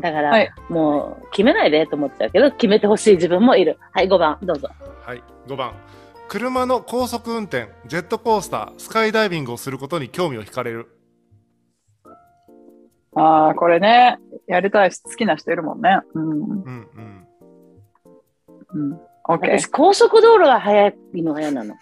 [0.00, 3.78] だから、はいもう決めないでと思っちゃうけど、決めてほしい自分もいる。
[3.92, 4.68] はい、5番、どうぞ。
[5.04, 5.72] はい、5番。
[6.28, 10.88] 車の高速運転、ジェットコースター、スカイダイビングをすることに興味を惹かれる。
[13.16, 16.00] ああ、これね、やりたいし、好きな人いるもんね。
[16.14, 16.30] うん。
[16.30, 17.26] うんうん。
[18.74, 19.00] うん。
[19.28, 19.66] オッケー私、。
[19.68, 21.74] 高速道路が速いのが嫌なの。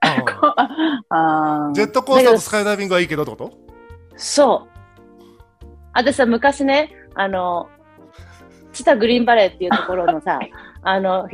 [0.00, 0.16] あ
[1.08, 1.72] あ あ。
[1.72, 3.50] ジェットコースターとスカイダイビングはいいけどってこと？
[4.16, 5.64] そう。
[5.94, 7.68] 私さ、昔ね、あの、
[8.72, 10.38] チタグリーンバレーっていうところのさ、
[10.82, 11.26] あの、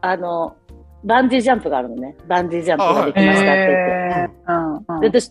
[0.00, 0.56] あの、
[1.04, 2.16] バンジージャンプがあるのね。
[2.26, 3.74] バンジージャンプができましたって言って。
[3.76, 5.30] えーうんうんで、私、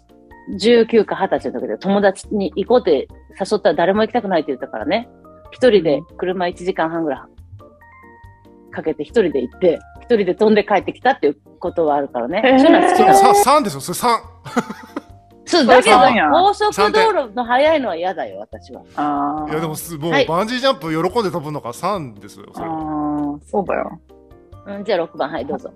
[0.53, 3.08] 19か20歳の時で友達に行こうって
[3.39, 5.10] 誘ったら誰も行きたくないって言ったからね。
[5.51, 12.41] 一人で車1時間半ぐらいかけて一人で行って、一人で飛んで帰ってきたっていうことはあるからね。
[12.43, 13.36] そういうのは好きなの。
[13.36, 14.19] さ3ですよ、それ3。
[15.47, 15.97] そう、だけど
[16.31, 18.81] 高速道路の速いのは嫌だよ、私は。
[19.47, 22.47] いやでもすもうはいバンジージャンプ喜んで飛ぶのが3ですよ。
[22.53, 23.99] それあーそうだよ。
[24.65, 25.71] うん、じゃあ6番、はい、どうぞ。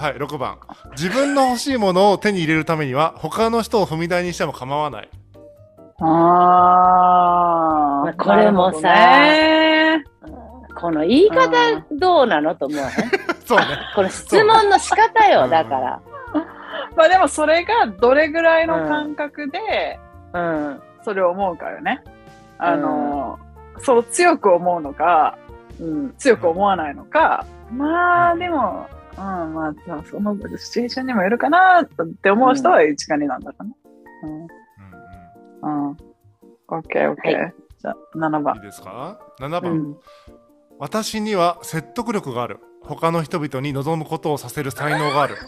[0.00, 0.58] はい、6番。
[0.92, 5.10] 自分の欲しいものを手に入れるためには他の人を踏み台にしても構わない。
[6.00, 8.14] ああ。
[8.14, 10.30] これもさなるうん
[10.74, 11.50] この言い方
[11.92, 12.88] どうなのと思 うね。
[13.44, 13.64] そうね。
[13.94, 16.00] この質問の仕方よ、だから。
[16.96, 20.00] まあでもそれがどれぐらいの感覚で
[20.32, 20.82] うん。
[21.02, 22.02] それを思うかよね。
[22.56, 23.38] あの、
[23.78, 25.36] そう強く思うのか、
[25.78, 26.14] うん。
[26.16, 28.86] 強く思わないのか、まあでも、
[29.20, 31.88] うん、まあさそのシチュエーションにもよるかなっ
[32.22, 33.70] て思う人は1か2なんだかな。
[35.62, 35.88] うん。
[35.88, 35.96] うん。
[36.68, 37.52] オッケーオッケー。
[37.80, 38.60] じゃあ7うんいい番。
[38.60, 39.96] ですか ?7 番、うん
[40.82, 42.58] 私には説得力がある。
[42.82, 45.36] 他の人々に望むことをさせる才能がある。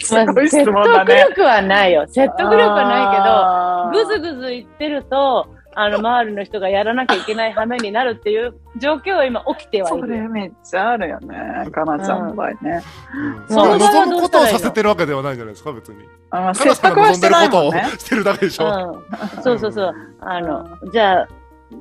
[0.00, 1.24] すごい質説得問だね。
[1.30, 2.06] 力はないよ。
[2.08, 5.48] 説得力はないけど、ぐずぐぐず言ってると、
[5.80, 10.28] あの、周りの人がやらなきゃいけない羽目になるっていう状況は今起きてはいそれる。
[10.30, 11.70] めっちゃあるよね。
[11.70, 12.82] かなちゃんの場合ね。
[13.14, 16.04] うんその望むことをさせてるわけではないじゃないですか、別に。
[16.30, 17.90] あまあ、彼説得はしてないもんね望んでるこ。
[17.90, 19.02] とをしてるだけでしょ。
[19.36, 19.42] うん。
[19.42, 19.94] そうそうそう。
[20.20, 21.28] あの、じゃあ、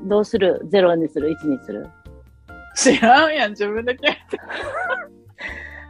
[0.06, 1.88] どうする ?0 にする ?1 にする？
[2.76, 4.20] 知らんやん、自分で決めて。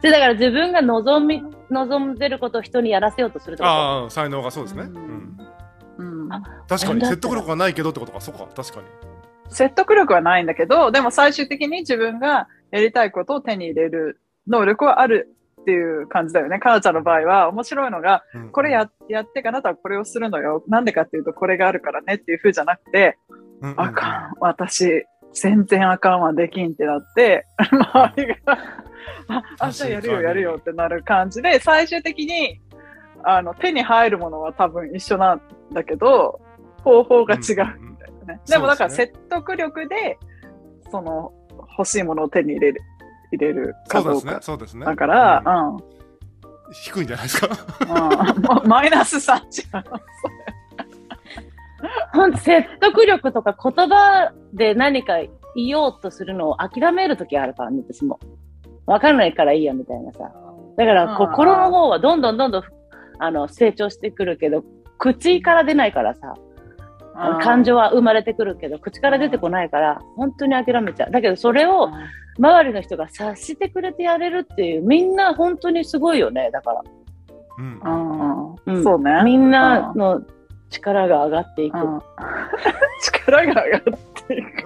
[0.00, 3.64] で、だから自分が望み、望んでることを人にやらせようとすると？
[3.66, 4.82] ああ、才能がそうですね。
[4.84, 5.38] ううんん
[5.98, 6.28] うん。
[6.68, 8.86] 確かに説得力がないけどってことか、そうか、確かに。
[9.50, 16.58] 説得力はないんだけど、でも最終的に自分がやりたいことを手に入れる能力はあるっていう感じだよね。
[16.58, 18.50] かなちゃんの場合は面白いのが、うん。
[18.50, 20.62] これややってかあなたはこれをするのよ。
[20.68, 23.18] なんでかっていうと、これがあるからねっていう風じゃなくて、
[23.60, 28.34] うんうんあかん、私、全然あかんわ、できんってなって、 周りが、
[29.28, 32.60] あ、あ、じゃあやるよ、やるよってなる感じで、最終的に、
[33.24, 36.40] あの、手に入るものは多分一緒なんだけど、
[36.84, 37.74] 方法が違うみたいなね。
[38.28, 40.18] うんでもだから説得力で、
[40.90, 41.32] その、
[41.78, 42.80] 欲しいものを手に入れる、
[43.32, 44.86] 入れるそうですねかどうか。、そうですね。
[44.86, 45.80] だから、うんうん。
[46.72, 47.48] 低いんじゃないですか？
[47.82, 49.84] うんま マイナス3じゃん。
[52.12, 55.14] ほんと説得力とか言葉で何か
[55.54, 58.18] 言おうとするのを諦めるときあるからね、私も。
[58.86, 60.30] わかんないからいいや、みたいなさ。
[60.76, 62.62] だから、心の方はどんどんどんどん、
[63.18, 64.62] あの、成長してくるけど、
[64.98, 66.34] 口から出ないからさ、
[67.40, 71.10] 感情は生まれてくるけど、口から出てこないから、本当に諦めちゃう。
[71.10, 71.90] だけど、それを
[72.38, 76.82] 周りの人が察してくれてやれるっていう、みんな本当にすごいよね、だから。
[77.58, 79.22] うんうんうんそうね。
[79.24, 80.22] みんなの
[80.70, 81.78] 力が上がっていく。
[81.78, 82.00] うん
[83.02, 83.82] 力が上がっ
[84.26, 84.64] ていく。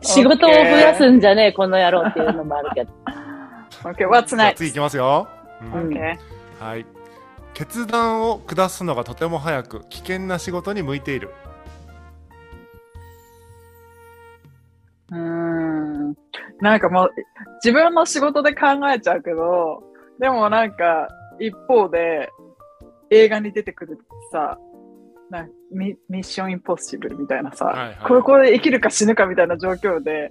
[0.00, 2.90] 仕事を増やすんじゃねえ、この野郎っていうのもあるけど。
[3.82, 4.56] Okay, what's next?
[4.56, 5.26] 次いきますよ。
[5.62, 6.18] うんうん Okay.
[6.58, 6.84] はい。
[7.54, 11.30] 決断を下すのがとても早く危険な仕事に向いている。
[15.10, 16.14] うーん。
[16.60, 17.10] なんかもう、
[17.64, 19.82] 自分の仕事で考えちゃうけど、
[20.18, 21.08] でもなんか、
[21.38, 22.30] 一方で、
[23.10, 23.98] 映画に出てくる
[24.30, 24.58] さ、
[25.30, 30.30] なミミッションインポッシブルみたいなさ、はいはいこれこれで生きるか死ぬかみたいな状況で、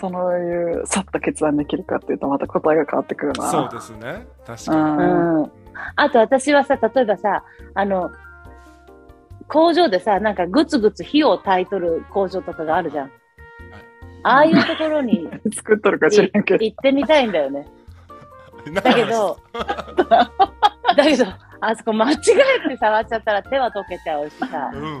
[0.00, 3.50] そういう、さっと決断できるかっていうとまた答えが変わってくるな。
[3.50, 4.26] そうですね。
[4.46, 5.02] 確うかに。
[5.02, 5.42] ん。
[5.42, 5.52] うん。
[5.96, 8.10] あと私はさ、例えばさ、あの、
[9.48, 13.10] 工場でさ、なんかグツグツ火を焚いとる工場とかがあるじゃん。
[14.22, 16.64] ああいうところに 作っとるか知らんけど。
[16.64, 17.66] 行ってみたいんだよね。
[18.74, 19.38] だだけど、
[20.96, 21.24] だけど、
[21.60, 22.16] あそこ間違
[22.66, 24.94] えて触っちゃったら手は溶けちゃうしさう、んうん。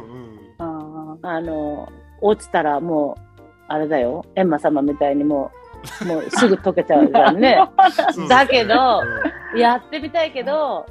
[0.58, 0.64] う
[1.14, 1.90] んあの、
[2.20, 5.59] 落ちたらもう、あれだよ、エンマ様みたいにもう、
[6.06, 7.58] もうすぐ溶けちゃうじゃんね。
[8.28, 9.02] だけど
[9.54, 9.60] うん。
[9.60, 10.86] やってみたいけど、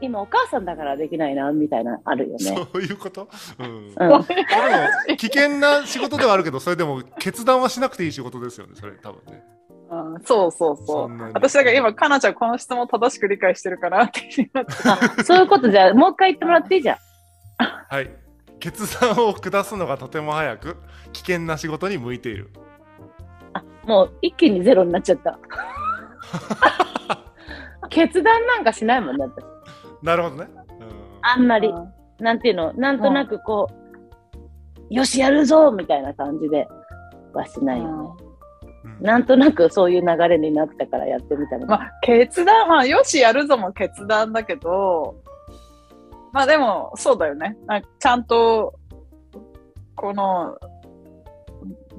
[0.00, 2.38] 今お母さんだからできないな、みたいな、あるよね。
[2.38, 5.16] そういうこと、うん、うん。
[5.16, 9.42] 危険な仕事ではあるけどそれでも決断はしなくていい仕事ですよねそれ多分ね。
[9.90, 14.50] うんそうそうそそう私だから今、かなちゃんこの質問正しく理解してるかなって
[15.24, 16.98] そういうことじゃ、もう一回言ってもらっていいじゃん。
[17.88, 18.10] はい。
[18.60, 20.76] 決断を下すのがとても早く
[21.12, 22.50] 危険な仕事に向いている。
[22.54, 22.58] あ、
[23.88, 25.38] もう一気にゼロになっちゃった。
[27.88, 29.44] 決断なんかしないもんね、私。
[30.02, 30.88] なるほどね、うん
[31.22, 31.74] あんまり。
[32.20, 33.68] なんていうの、なんとなくこ
[34.90, 36.68] う、よし、やるぞみたいな感じで
[37.32, 37.90] はしないよね。
[38.22, 38.28] うん
[39.00, 41.66] なんとなくそういう流れになったからやってみたの。
[41.66, 45.14] まあ、決断、まあ、よし、やるぞも決断だけど、
[46.32, 47.56] まあでも、そうだよね。
[47.66, 48.74] なんかちゃんと、
[49.94, 50.56] この、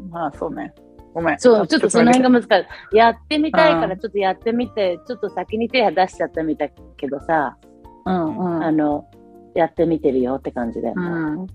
[0.09, 0.73] まあそうね。
[1.13, 1.39] ごめん。
[1.39, 2.97] そう、ちょっとその辺が難しい。
[2.97, 7.57] やってみたいかうらちょっとやってみて、ちょっと先に手出しちゃったみたいけどさ、
[8.05, 8.63] うんうん。
[8.63, 9.09] あの、
[9.55, 10.89] やってみてるよって感じで。
[10.89, 11.47] うん。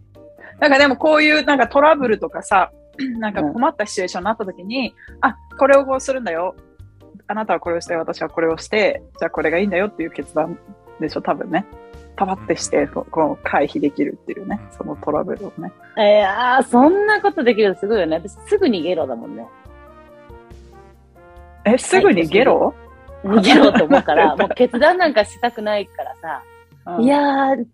[0.61, 2.71] なんかでもこういうなんかトラブルとかさ、
[3.19, 6.55] なんか困ったシチュエーションになった時に、あ、これをこうするんだよ。
[7.27, 10.59] あなたはこれをして、私はこれをして、じゃあこれがいいんだよっていう決断
[11.01, 11.65] でしょ、多分ね。
[12.17, 15.73] パパってして、こう回避できるっていうね、そのトラブルをね。
[15.97, 18.17] えー、あーそんなことできるのすごいよね。
[18.17, 19.47] 私すぐ逃げろだもんね。
[21.65, 22.75] え、すぐにゲロ、
[23.25, 26.43] 逃げろと思うから、 もう決断なんかしたくないからさ、
[26.99, 27.67] うんいやー、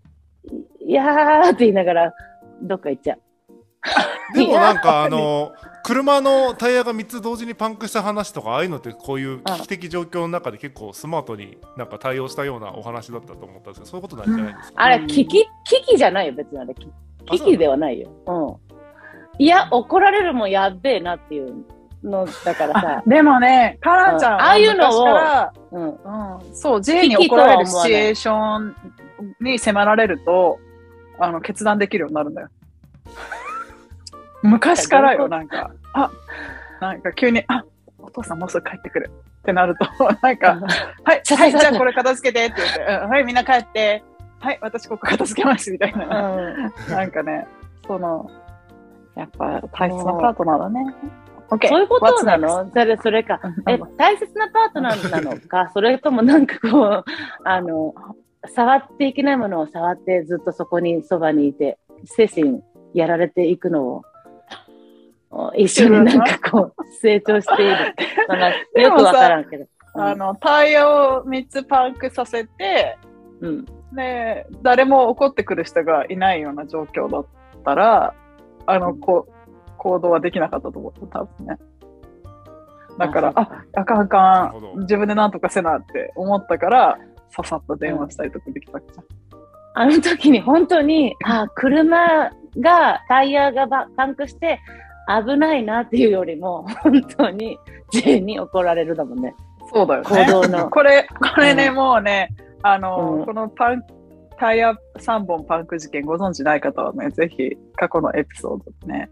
[0.87, 2.15] いやーって言いながら、
[2.63, 3.21] どっか行っちゃう。
[4.35, 5.53] でもなんかあの
[5.91, 16.75] 車のタイヤが3つ同時にパンクした話とかああいうのってこういう危機的状況の中で結構スマートになんか対応したようなお話だったと思ったんですけどそういうことなんじゃないですか、あれ、うん危機、危機じゃないよ、別にあれ。
[16.75, 18.09] 危機ではないよ。
[18.27, 19.43] うん。
[19.43, 21.65] いや、怒られるもんやっべえなっていう
[22.05, 25.89] のだからあさ、 でもね、カナちゃんはああいうのをうん。
[25.89, 28.77] うん、そう、J に怒られるシチュエーション
[29.41, 30.61] に迫られると、
[31.19, 32.49] あの、決断できるようになるんだよ。
[34.43, 36.11] 昔からよ、なんか、あ、
[36.81, 37.65] なんか急に、あ、
[37.99, 39.11] お父さんもうすぐ帰ってくる。
[39.41, 39.87] ってなると、
[40.23, 40.61] なんか、
[41.05, 42.47] はい、はい、じゃあこれ片付けて。
[42.47, 44.03] って言って、うんはい、みんな帰って、
[44.39, 46.33] はい、私ここ片付けますみたいな。
[46.33, 46.73] うん。
[46.91, 47.47] なんかね、
[47.87, 48.31] その、
[49.17, 50.95] やっぱ大切なパートナーだね。
[51.51, 52.71] OK そういうことなの？
[52.71, 53.41] それ、それか。
[53.69, 57.05] え大切なパートナーなのか、 それともなんかこう、
[57.45, 57.95] あの、
[58.47, 62.63] 触っていけないものを触ってずっとそこにそばにいて、精神
[62.95, 64.03] やられていくのを、お
[65.57, 67.95] 一緒になんかこう、成長している。
[68.83, 69.67] よくわからんけど。
[69.95, 72.99] あの、タイヤを3つパンクさせて、
[73.41, 73.65] うん。
[73.93, 77.27] で、誰も怒ってくる人がいないような状況だっ
[77.65, 78.15] たら、
[78.67, 79.33] あの、こう、
[79.79, 81.59] 行動はできなかったと思う、多分ね。
[82.99, 86.99] だから、ああ、あかんあなかん、自分でなんとかせなって思ったから、
[87.31, 89.01] ささっと電話したりとかできたわけじ
[89.75, 94.61] あの時に本当に、あ、車が、タイヤがばパンクして
[95.25, 97.59] 危ないなっていうよりも、本当に
[97.91, 99.35] J に怒られるだもんね。
[99.73, 100.27] そうだよね。
[100.27, 102.29] 行動のこれ、これね、うんもうね、
[102.63, 103.83] あの、うんこのパン、
[104.39, 109.11] タイヤ3本パンク事件ご存知ない方はね、ぜひ過去のエピソードでね、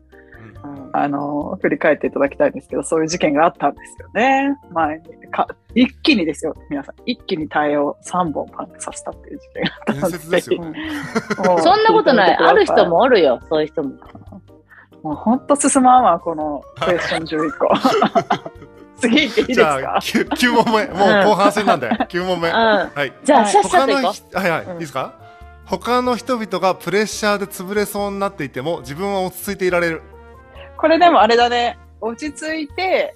[0.65, 4.57] うんあの、振り返っていただきたいんですけど、そういう事件があったんですよね。
[4.73, 5.19] 前に。
[5.31, 6.95] か一気にですよ、皆さん。
[7.07, 10.63] 一気にタイヤを3本パンクさせたっていう事件があったの伝説ですよ
[11.63, 12.37] そんなことない。
[12.37, 12.87] ある人。
[12.89, 13.95] もおるよ、そういう人も。
[15.03, 17.69] もうほんと進まんわ、このクエスチョン11個。
[19.01, 20.87] 次行っていいですじゃかあ 9, 9問目。
[20.87, 21.89] もう後半戦なんで。
[21.89, 22.49] 9問目。
[22.49, 22.55] うん。
[22.55, 23.13] はい。
[23.23, 24.73] じゃあ、はいシャッシはいはい、うん。
[24.75, 25.15] いいですか？
[25.67, 30.03] 他の人々がプレッシャーで潰れそうになっていても自分は落ち着いていられる。
[30.79, 33.15] これでもあれだね、落ち着いて、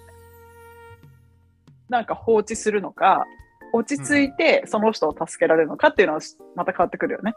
[1.88, 3.26] なんか放置するのか、
[3.72, 6.20] 落ち着いてその人を助けられるのかっていうのは
[6.54, 7.34] また変わってくるよね。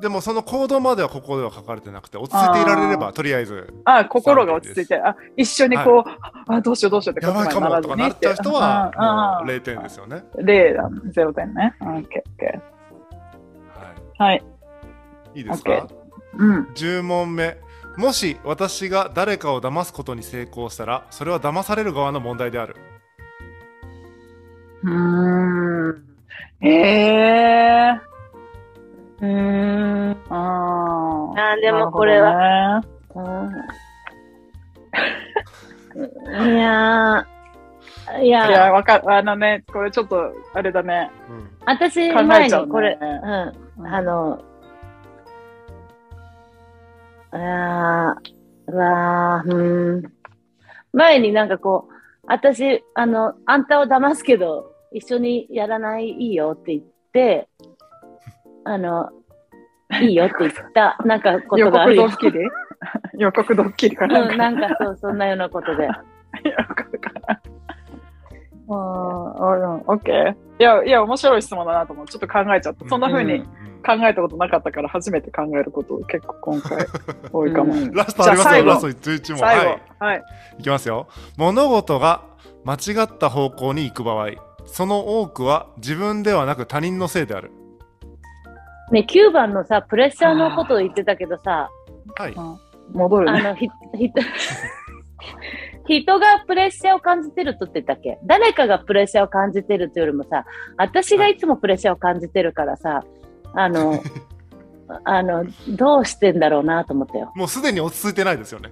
[0.00, 11.74] でもその行動まではここでは書かれてなくて落ち着いていられればとりあえずあ心が落ち着いて、あ一緒にこう、あどうしようどうしようってやばいかもとかなっちゃう人はもう0 0点ですよね、だ0点ね。
[11.80, 14.22] オッケーオッケはー。
[14.24, 14.42] はい。
[15.34, 15.86] い、いいですか？
[16.36, 16.64] うん。
[16.74, 17.56] 10問目
[17.96, 22.76] もし私が誰かを騙すことに成功したらそれは騙される側の問題である
[24.82, 26.04] うーん。
[26.60, 27.92] へえ。
[27.92, 28.13] う。
[29.24, 30.16] うーん。
[30.30, 31.40] あー。
[31.40, 32.34] あーでもこれは。
[32.34, 33.20] なるう
[36.02, 36.54] ん。
[36.54, 37.26] いやー、い
[38.06, 39.12] ほどねいや、や、わかる。
[39.12, 41.10] あのね、これちょっと、あれだね。
[41.28, 41.48] うん。
[41.64, 44.42] 私、前にこれ、うん、あの、
[47.30, 50.12] あーうわー、うん。
[50.92, 51.94] 前になんかこう、
[52.26, 57.48] 私、あの、あんたを騙すけど、一緒にやらないいいよって言って、
[58.64, 59.10] あの、
[60.00, 62.08] いいよって言った、 なんかこ予告とがあるよ。
[62.08, 62.40] ドッキリ
[63.18, 64.36] 予告ドッキリかなんうん、か。
[64.36, 65.86] なんかそう、そんなようなことで。
[65.86, 67.40] わかるかな。
[68.66, 70.32] あーうん、オッケー。
[70.58, 72.06] いや、いや、面白い質問だなと思う。
[72.06, 72.88] ちょっと考えちゃった。
[72.88, 73.48] そんな風にうん
[73.86, 76.86] 考えたことなかったから、初めて考えること結構今回
[77.30, 77.74] 多いかも。
[77.74, 80.22] うんラストありますじゃあ最後よラスト11問最後、はいはい。
[80.58, 82.22] いきますよ物事が
[82.64, 84.28] 間違った方向に行く場合
[84.64, 87.52] その多くは自分ではなく他人のせいである
[88.92, 91.70] ね、9番のさ、プレッシャーのことを言ってたけどさ、
[92.16, 92.34] はい
[92.92, 93.40] 戻るね。
[93.40, 93.66] あの、ひ、
[93.96, 94.10] ひ、
[96.02, 98.18] 人がプレッシャーを感じてるとって言ったっけ？
[98.24, 100.44] 誰かがプレッシャーを感じてるというよりもさ、
[100.76, 103.02] 私がいつもプレッシャーを感じてるからさ、
[103.54, 104.00] あの、
[105.04, 107.32] あの、どうしてんだろうなと思ったよ。
[107.34, 108.68] もうすでに落ち着いてないですよね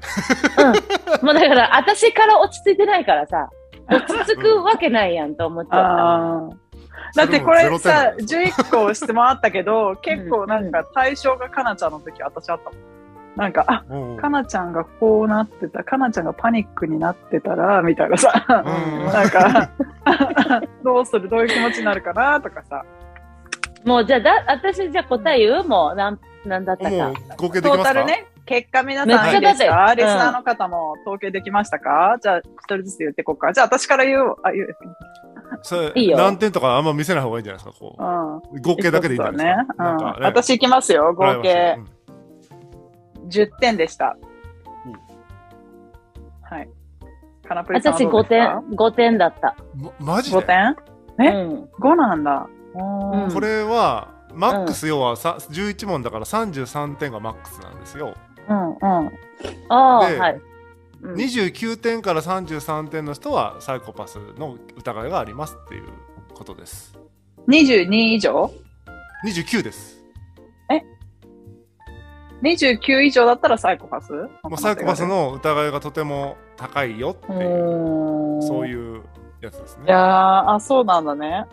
[1.22, 3.48] もうだから、私から落ち着いてないからさ、
[3.90, 6.61] 落ち着くわけないやんと思っちゃった。
[7.14, 12.78] だってこれさ、それも11個質問あったけど、結構なんか対象がかなちゃんの時私あったもん。
[13.36, 19.70] なんか、あ、ゼロ点かなちゃんがこうなってた、かなちゃんがパニックになってたら、みたいなさ、うんなんか、
[20.84, 22.84] どうする、どういう気持ちになるかなとかさ、
[23.86, 25.64] もうじゃあだ、私じゃあ答え言う？
[25.64, 26.90] もう、なん、なんだったか。
[26.90, 27.14] もう。
[27.38, 27.94] 合計でトーきますか？
[27.94, 32.16] タルね、結果皆さんいいですだってかリスナーの方も統計できましたか？
[32.22, 33.52] じゃあ、一人ずつ言っていこうか。
[33.52, 34.36] じゃあ、私から言う。
[34.44, 34.76] あ、言う。
[35.62, 38.36] それいいよ何点とかあんま見せない方がいいんじゃないですかこうん。
[38.58, 39.76] う合計だけでいいんじゃないですかね。
[39.78, 41.80] うんなんかね私いきますよ、合計う
[43.26, 44.16] ん10点でした
[44.86, 44.92] うん。
[46.56, 46.68] はい。
[47.46, 48.62] カナプリさんは私5どうですか？
[48.68, 49.56] 点、5点だった。
[49.76, 50.76] まマジで？5点？
[51.18, 51.68] うえん。
[51.80, 52.46] ?5 なんだ。
[52.74, 58.14] うんこれはマックス要はさ11問だから33点がマックスなんですよ
[58.48, 58.78] うんうん。
[59.68, 60.40] ああ、ではい。
[61.02, 61.14] うん。
[61.14, 65.88] 29点から33点の人はサイコパスの疑いがありますっていう
[66.34, 66.98] ことです。
[67.48, 68.50] 22以上
[69.24, 70.02] ？29です。
[72.42, 74.12] 29以上だったらサイコパス？
[74.12, 79.02] もうサイコパスの疑いがとても高いよっていうそうういう
[79.40, 79.84] やつですね。
[79.86, 81.46] いやーあそうなんだね、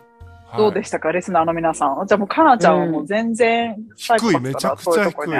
[0.56, 2.06] どうでししたかリスナーの皆さん。
[2.06, 5.30] じゃあもうかなちゃんはもう全然サイコ低いめちゃくちゃ低い、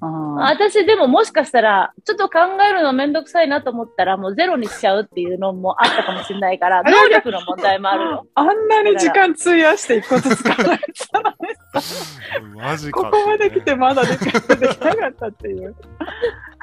[0.00, 8.26] 私でももしかしたら、ちょっと考えるのめんどくさいなと思ったら、もうゼロにしちゃうっていうのもあったかもしれないから、能力の問題もあるよ。
[8.34, 15.74] あんなに時間費やして一個ずつ考えてたのにマジかここまで来てまだできできなかったっていう。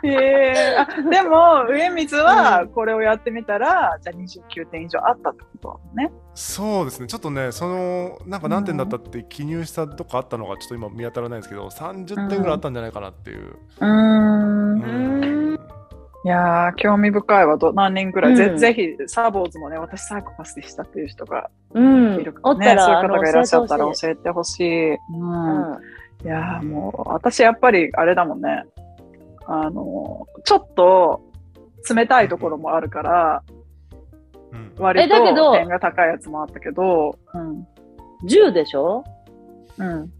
[0.06, 6.12] へえあでも上水はこれをやってみたら、じゃあ29点以上あったってことだもんね。
[6.36, 7.08] そうですね。
[7.08, 14.74] ちょっとねそのなんか何点だったって記入したとこあったのがちょっと今見当たらないんですけど30点ぐらいあったんじゃないかなっていう、うーん。
[14.74, 15.60] うん
[16.26, 17.58] いやー興味深いわ。
[17.58, 18.58] ど何人ぐらい、ぜうん。
[18.58, 22.16] ぜひサボーズもね私サイコパスでしたっていう人がうん。
[22.16, 22.34] いる。
[22.44, 24.94] おかったら、らね、そういう方がいらっしゃったら教えてほしい。
[24.94, 25.74] うん。
[25.74, 25.80] うん。
[26.26, 28.64] いやーもう、私やっぱりあれだもんね。
[29.46, 31.22] あの、ちょっと
[31.94, 33.53] 冷たいところもあるから、うん
[34.78, 37.68] 割えだけどと点が高いやつもあったけど、うん。
[38.26, 39.04] 10でしょ？
[39.78, 40.12] うん。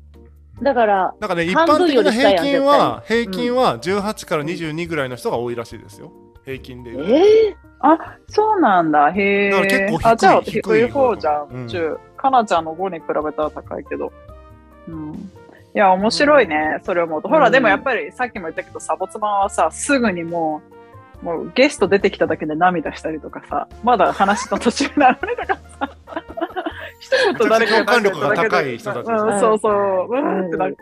[0.62, 6.12] だから、なんかね、一半般的な平均は、絶平均は18から22ぐらいの人が多いらしいですよ。
[6.46, 6.94] 平均でえ。
[6.94, 9.12] ー、あ、そうなんだ。
[9.12, 10.12] へだから結構低いえ。
[10.12, 11.48] あ、じゃあ低い方じゃん。
[11.48, 11.98] うん10。
[12.18, 14.14] かなちゃんの5に比べたら高いけど。
[14.88, 15.14] うん。
[15.14, 15.18] い
[15.74, 16.80] や、面白いね。
[16.84, 17.28] それ思うと。
[17.30, 20.73] ほら、うんでもやっぱりさっきも言ったけど、サボツマはさ、すぐにもう、
[21.24, 25.90] もうゲスト出てきただけで涙したりとかさ、まだ話の途中なのにとかさ、
[27.00, 27.10] 一
[27.40, 29.14] 言誰かが力が高い人たちね。
[29.14, 30.80] うん、そうそう、うーってなるし、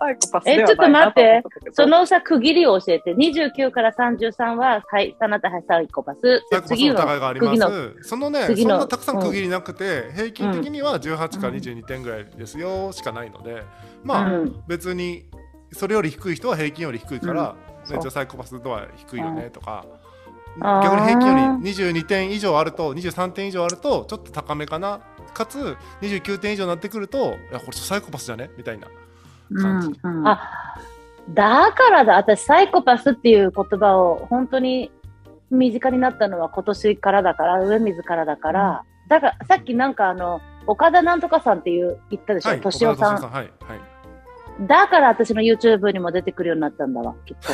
[0.00, 1.42] サイコパスではないえちょっと待って。
[1.72, 3.14] そのさ、区切りを教えて。
[3.14, 6.18] 29から33は、はい、あなたはサイコパス。
[6.50, 7.94] サイコパスの次の疑いがあり次のます。
[8.02, 13.62] そのね、そんなたくさん区切りなくて、平均的には18から22点ぐらいですよしかないので、
[14.02, 14.62] まあ、うん。
[14.66, 15.26] 別に
[15.72, 19.84] それより低い人は平均より低いから、うんねじゃあサイコパス度は低いよねとか、
[20.56, 25.00] 逆に平均より22点以上あると23点以上あるとちょっと高めかな。
[25.32, 27.20] かつ29点以上になってくるとい
[27.52, 28.50] やこれサイコパスじゃね？
[28.56, 28.88] みたいな
[29.56, 30.28] 感じ、うんうん。
[30.28, 30.76] あ、
[31.30, 32.16] だからだ。
[32.16, 34.90] 私、サイコパスっていう言葉を本当に
[35.50, 43.20] 身近になったのは今年からだから、上水からだから、だから、さっきなんかあの、岡田なんとかさんっていう言ったでしょ、はい敏夫さん。
[43.20, 43.50] はいはい
[44.60, 47.52] だから私の YouTube にも出てくるようになったんだわ、きっと。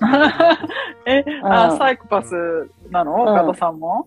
[1.06, 2.34] え、うあ、んサイコパス
[2.90, 3.12] なの？
[3.12, 3.20] うん。
[3.28, 4.06] 岡田さんも？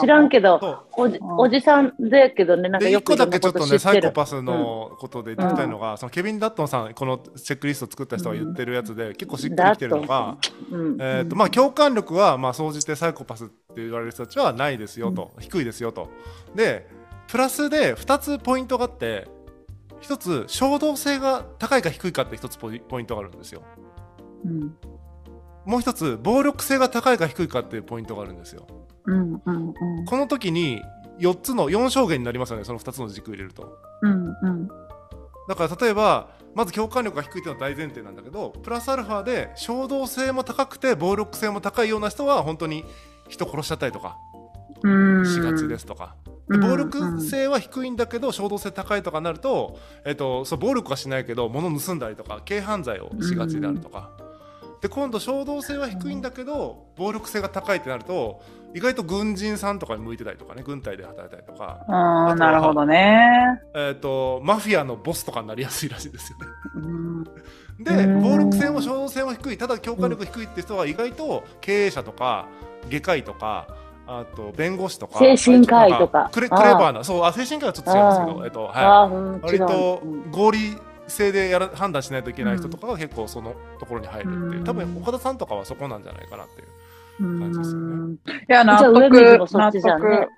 [0.00, 1.38] 知らんけど、おじうん。
[1.38, 4.12] おじさんだけどね、なんかで1よく個だけちょっとねサイコス。
[4.12, 10.36] パスのことで言ってきたいのが、そのケビン・ダットンさんこのチェックリスト作った人が言ってるやつで、結構しっくりきてるのが、
[10.70, 10.76] う。
[10.76, 10.96] ん。
[11.00, 16.08] えーとまあ、共感力はまあ総じてサイコパスって言われる人たちはないですよと、低いですよと。
[16.54, 16.86] で
[17.26, 19.26] プラスで2つポイントがあって
[20.02, 23.62] 1つ衝動性が高いか低いかって1つポイントがあるんですよ。
[24.44, 24.74] うん
[25.66, 28.66] もう1つ暴力性が高いか低いかっていうポイントがあるんですよ。
[29.06, 29.74] うんうん
[30.06, 30.82] この時に
[31.18, 33.78] 4つの4証言になりますよねその2つの軸入れると。
[34.02, 34.68] うんうん
[35.48, 42.84] だから例えばまず共感力が低いっていうのは大前提なんだけどプラスアルファで衝動性も高くて暴力性も高いような人は本当に
[43.28, 44.16] 人殺しちゃったりとか
[44.82, 54.10] うんしがちですとか、うんで暴力性は低いんだけど衝動性高いとかなると、えっと、そう暴力はしないけど物盗んだりとか軽犯罪をしがちであるとか、
[54.80, 58.42] で今度衝動性は低いんだけど暴力性が高いってなると
[58.74, 63.60] 意外と軍人さんとかに向いてたりとかね軍隊で働いたりとか、ああ、なるほどね。
[63.74, 66.46] えっとマフィアのボスとかになりやすいらしいですよね。
[66.74, 67.24] うん。
[67.78, 72.48] でうん暴力性も衝動性も低いただ共感力低いって人は意外と経営者とか
[72.90, 73.68] 外科医とか
[74.12, 76.30] あと弁護士とか精神科医とか。
[76.32, 80.02] クレクレバーなそうあ精神科医はちょっと違うんですけど、えっとあはい、違割と
[80.32, 84.64] 合理性でやら判断しないといけない人とかが結構そのところに入るっていう、うん。
[84.64, 86.64] 多分岡田さんとかはそこなんじゃないかなってい
[87.24, 88.16] う感じですよね。
[88.48, 90.28] いや、納得納得。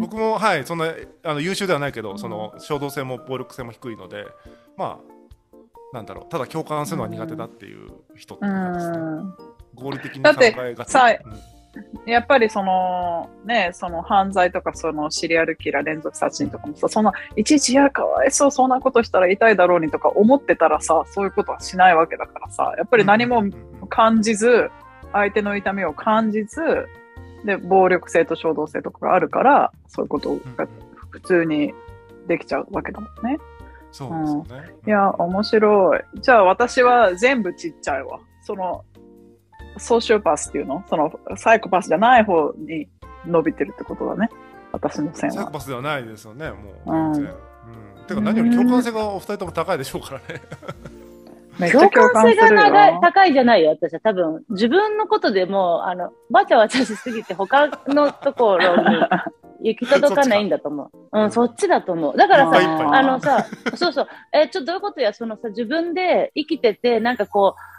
[0.00, 0.86] 僕もはいそんな
[1.22, 4.26] あの優秀ではないけど、その衝動性も暴力性も低いので
[4.76, 4.98] ま
[5.92, 8.98] あなんだろうただ共感するのは苦手だっていう人って感じですね。
[8.98, 9.34] ん。
[9.76, 10.90] 合理的に考えがち。
[10.90, 11.57] さうん
[12.06, 24.70] やっぱりその、ね、その犯罪とか、そのシリアルキラー連続殺人とかもさ、そんな、いちいち、いや、かわいそう、そんなことしたら痛いだろうにとか思ってたらさ、そういうことはしないわけだからさ、やっぱり何もうんうんうん感じず、
[25.12, 26.88] 相手の痛みを感じず、
[27.44, 30.66] で、暴力性と衝動性とかがあるから、そういうことが
[31.10, 31.72] 普通に
[32.26, 33.38] できちゃうわけだもんね。
[33.90, 34.68] そうですよね。
[34.86, 36.20] いや、面白い。
[36.20, 38.20] じゃあ私は全部ちっちゃいわ。
[38.42, 38.84] その、
[39.78, 40.84] ソーシオパスっていうの？
[40.88, 42.88] その、サイコパスじゃない方に
[43.26, 44.30] 伸びてるってことだね。
[44.72, 45.36] 私の線は。
[45.36, 46.56] サイコパスではないですよね、も
[46.86, 47.32] ううん全然。
[47.32, 48.06] うん。
[48.06, 50.42] てか何より共感性がお二人とも高いでしょうからね。
[51.72, 54.00] 共感性が高いじゃないよ、私は。
[54.00, 60.90] 多分、自分のことでもう、あの、わちゃわちゃしすぎて、他のところに行き届かないんだと思う。
[61.20, 62.16] うん、そっちだと思う。
[62.16, 67.77] だからさ、あのさ、そうそう、え、ちょっとどういうことや、そのさ、自分で生きてて、なんかこう、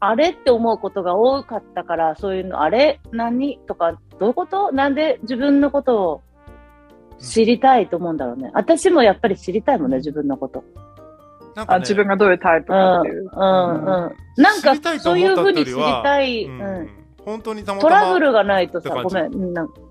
[0.00, 3.00] あれって思うことが多かったから、そういうの、あれ？
[3.10, 3.58] 何？
[3.66, 4.70] とか、どういうこと？
[4.72, 6.22] なんで自分のことを
[7.18, 8.50] 知りたいと思うんだろうね。
[8.54, 10.62] 私もやっぱり知りたいもんね、自分のこと。
[10.76, 10.88] あ
[11.56, 13.22] なんかね自分がどういうタイプうん、かっていう。
[13.22, 13.30] うん、う
[13.80, 13.82] ん。
[14.36, 16.88] なん知りたいとか、そういうふうに知りたい、ううんん。
[17.24, 19.87] 本当にたまたまトラブルがないとさ、ごめん、うんなんうん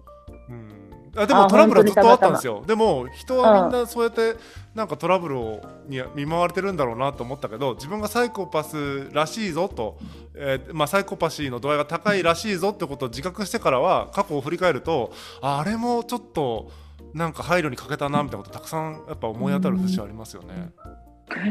[1.18, 2.64] あでもあトラブルはずっとあったんですよ。
[2.66, 4.36] でも人はみんなそうやって
[4.76, 9.98] なんかトラブルをに見舞われてるんだろうなと思ったけど自分がサイコパスらしいぞと、
[10.36, 15.12] えーまあ、サイコパシーの度合いが高いらしいぞってことを自覚してからは過去を振り返ると
[15.42, 16.72] ああれもちょっと
[17.14, 20.72] なんか配慮に欠けたなみたいなことたくさんやっぱ思い当たる節はありますよね。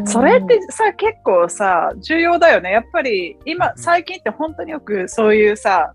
[0.07, 2.71] それってさ、結構さ、重要だよね。
[2.71, 3.79] やっぱり今、うん。
[3.79, 5.95] 最近って本当によくそういうさ、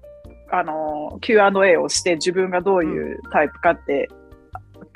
[0.51, 4.09] あの、Q&A をして自分がどういうタイプかって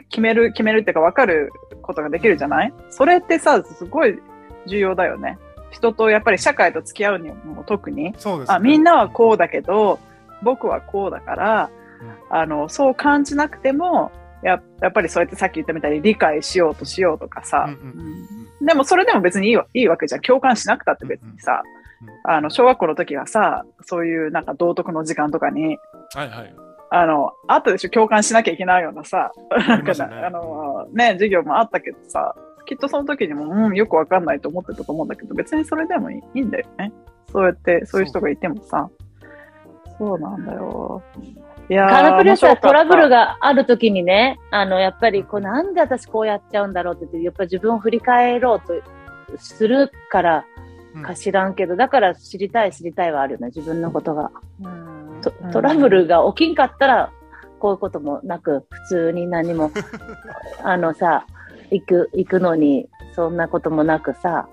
[0.10, 1.52] 決める、決めるっていうか分かる
[1.82, 2.74] ことができるじゃない？
[2.90, 4.20] それってさ、すごい
[4.68, 5.38] 重要だよね。
[5.72, 8.14] 人とやっぱり社会と付き合うにも特に。
[8.18, 8.56] そうです、ね。
[8.56, 10.00] あ、みんなはこうだけど、
[10.44, 11.70] 僕はこうだから、
[12.30, 14.12] あの、そう感じなくても、
[14.44, 20.22] ややっぱりそうやってさっき言ったみたいに理解しようとしようとかさ、うんうんでもそれでも別にいいわいいわけじゃん。
[20.22, 21.85] 共感しなくたって別にさ、うんうん
[22.24, 25.78] あの、小学校の時はさ、そういうなんか道徳の時間とかに、
[26.14, 26.56] はいはい。
[26.92, 29.32] あの、あったでしょ共感しなきゃいけないようなさ、
[29.68, 32.36] なんかねあの、ね、授業もあったけどさ、
[32.66, 36.92] きっとその時にも、うん、よくわかんないと思ってたと思うんだけど、別にそれでもいいんだよね。
[37.32, 38.90] そうやって、そういう人がいてもさ。
[39.98, 41.02] そうなんだよ。
[41.70, 48.74] いやーカラプレさ、トラブルがあるときにね、あの、やっぱり、こう、なんで私こうやっちゃうんだろうって言って、やっぱり自分を振り返ろうと
[49.38, 50.55] するからうん
[51.04, 54.32] か知らんけど、だから知りたい知りたいはあるよね、自分のことが。
[54.62, 57.12] うんトトラブルが起きんかったら、
[57.60, 59.72] こういうこともなく、普通に何も、
[60.64, 61.26] あのさ、
[61.72, 64.48] 行く、行くのに、そんなこともなくさ、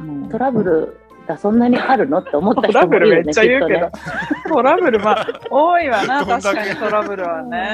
[0.00, 3.92] うんトラブルがそんなにあるのって思ったトラブルめっ人もいるよね、ちゃ言うけどね。。
[4.48, 7.68] トラブル、まあ、多いわな、 確かにトラブルはね。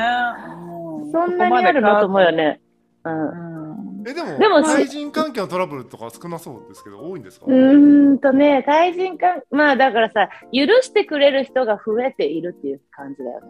[1.09, 2.33] うそんなにあるのと思うよ。
[2.33, 2.61] ね。
[3.05, 3.60] うん。
[4.01, 7.47] うんえ、でも、でも対人関係のトラブルとか少なそうですけど、多いんですか？
[7.47, 13.47] うーんとね、対人関まあだからさ、許してくれる人が増えているっていう感じだよね。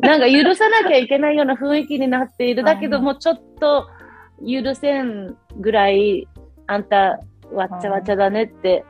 [0.00, 2.64] なんか許さなきゃいけないような雰囲気になっている。
[2.64, 3.88] だけども、ちょっと
[4.46, 6.28] 許せんぐらい、
[6.66, 7.20] あんた、
[7.52, 8.84] わっちゃわちゃだねって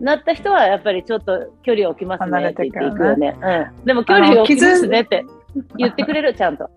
[0.00, 3.32] なった人は、やっぱりちょっと距離を置きますねって言っていくよね。
[3.32, 3.38] ね
[3.80, 3.84] うん。
[3.86, 5.24] でも距離を置きますねって
[5.78, 6.68] 言ってくれる、ちゃんと。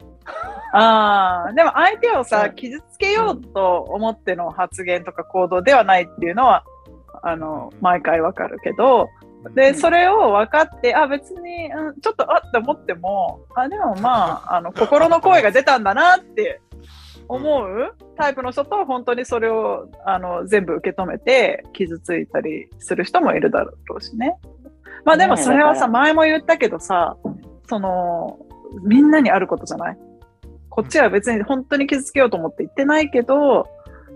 [0.74, 6.64] ああ、でも相手をさう、ん傷つけようと思っての発言とか行動ではないっていうのは、
[7.24, 9.08] あの、毎回わかるけど、
[9.54, 16.62] で、それを分かって、あ、別に、うんちょっと、あって思っても、あ、でもまあ、あの、心の声が出たんだなって
[17.28, 24.36] 思うタイプの人と、本当にそれを、あの、全部受け止めて、傷ついたりする人もいるだろうしね。
[25.04, 27.16] まあでもそれはさ、前も言ったけどさ、
[27.70, 28.40] その、
[28.84, 29.98] みんなにあることじゃない？
[30.76, 33.66] こっちは別に本当に傷つけようと思って言ってないけど、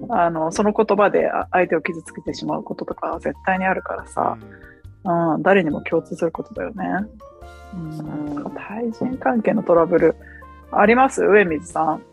[0.09, 4.37] あの、その言葉であ相手を傷つけてしまうこととかは絶対にあるからさ、
[5.05, 6.85] うん、誰にも共通することだよね。
[7.73, 10.15] うん、対人関係のトラブル、
[10.71, 11.23] あります？
[11.23, 12.03] 上水さん。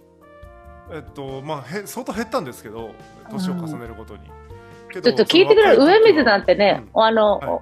[0.92, 2.90] えっと、まあ、へ相当減ったんですけど、
[3.30, 4.20] 年を重ねるごとに。
[4.92, 5.82] ちょちょっと聞いてくれる？
[5.82, 7.60] 上水なんてね、あの、はい。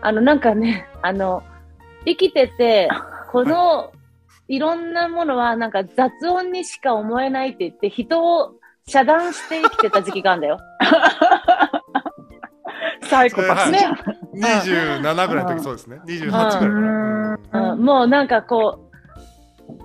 [0.00, 1.42] あの、なんかね、あの、
[2.06, 2.88] 生きてて、
[3.30, 3.92] この、
[4.48, 8.54] いろんなものはなんか雑音にしか思えないって言って、人を
[8.86, 10.58] 遮断して生きてた時期があるんだよ。
[13.02, 13.94] サイコパスねじゃん。
[15.02, 16.00] 27ぐらいの時そうですね。
[16.06, 17.38] 28ぐらいかな。
[17.52, 18.90] うんうん、もうなんかこ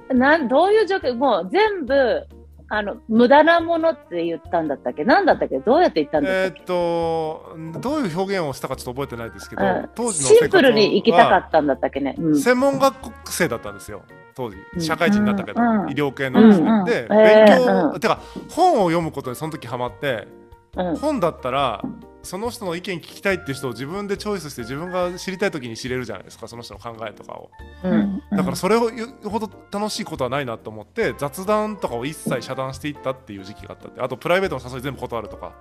[0.09, 2.27] う、なん、どういう状況、もう全部、
[2.73, 5.03] あの、無駄なものって言ったんだったっけ？
[5.03, 5.59] なんだったっけ？
[5.59, 9.89] どうやって言ったんだっけ、えーっと、どういう表現をしたかちょっと覚えてないですけど、うん。
[9.93, 12.15] 当時のシンプルに生きたかたったんだったっけね？
[12.17, 12.39] うん。
[12.39, 12.95] 専門学
[13.29, 14.03] 生だったんですよ。
[14.35, 14.81] 当時うん。
[14.81, 15.91] 社会人になったけど、うん。
[15.91, 16.47] 医療系の。
[16.47, 16.85] ですね、うん。
[16.85, 17.99] で、え勉強、ーうん。
[17.99, 20.29] てか本を読むことにその時ハマって
[20.77, 20.95] うん。
[20.95, 21.83] 本だったら
[22.23, 27.49] その人の意見聞きたいっていう人を自分でチョイスして自分が知りたい時に知れるじゃないですかその人の考えとかを。
[27.83, 28.21] うん。
[28.31, 34.01] だからそれを言うほど楽しいことはないなと思って雑談とかを一切遮断していったっていう時期があったって。
[34.01, 35.53] あとプライベートの誘い全部断るとか。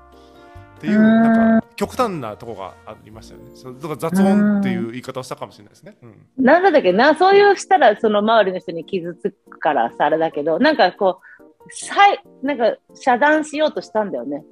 [0.78, 1.02] っていううん。
[1.02, 3.50] なんか極端なとこがありましたよね。
[3.54, 6.44] そうだから雑音っていう言い方をしたかもしれないですね、うん。
[6.44, 6.92] なんだったっけ？
[6.92, 14.42] な、そういうしたら、その周りの人に傷つくからさ、あれだけど、なんかこう、はい、なんか遮断しようとしたんだよね。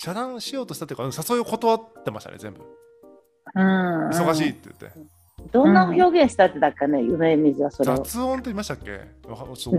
[0.00, 2.60] 遮断しようとしたっていうかうん誘いを断ってましたね全部。
[3.54, 4.08] うん。
[4.10, 4.98] 忙しいって言って、
[5.50, 7.96] どんな表現したってだっけね、梅水はそれを。
[7.96, 9.00] 雑音って言いましたっけ？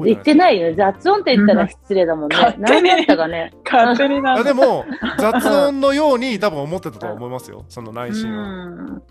[0.03, 0.67] 言ってないよ。
[0.69, 0.75] ね。
[0.75, 2.35] 雑音って言ったら失礼だもんね。
[2.35, 2.89] 勝手に。
[2.89, 3.53] 何だったかね。
[3.63, 4.85] 勝手になあでも
[5.17, 7.63] 雑音のように多分思ってたとは思いますよ。
[7.69, 8.43] その内心は。
[8.43, 9.01] うん。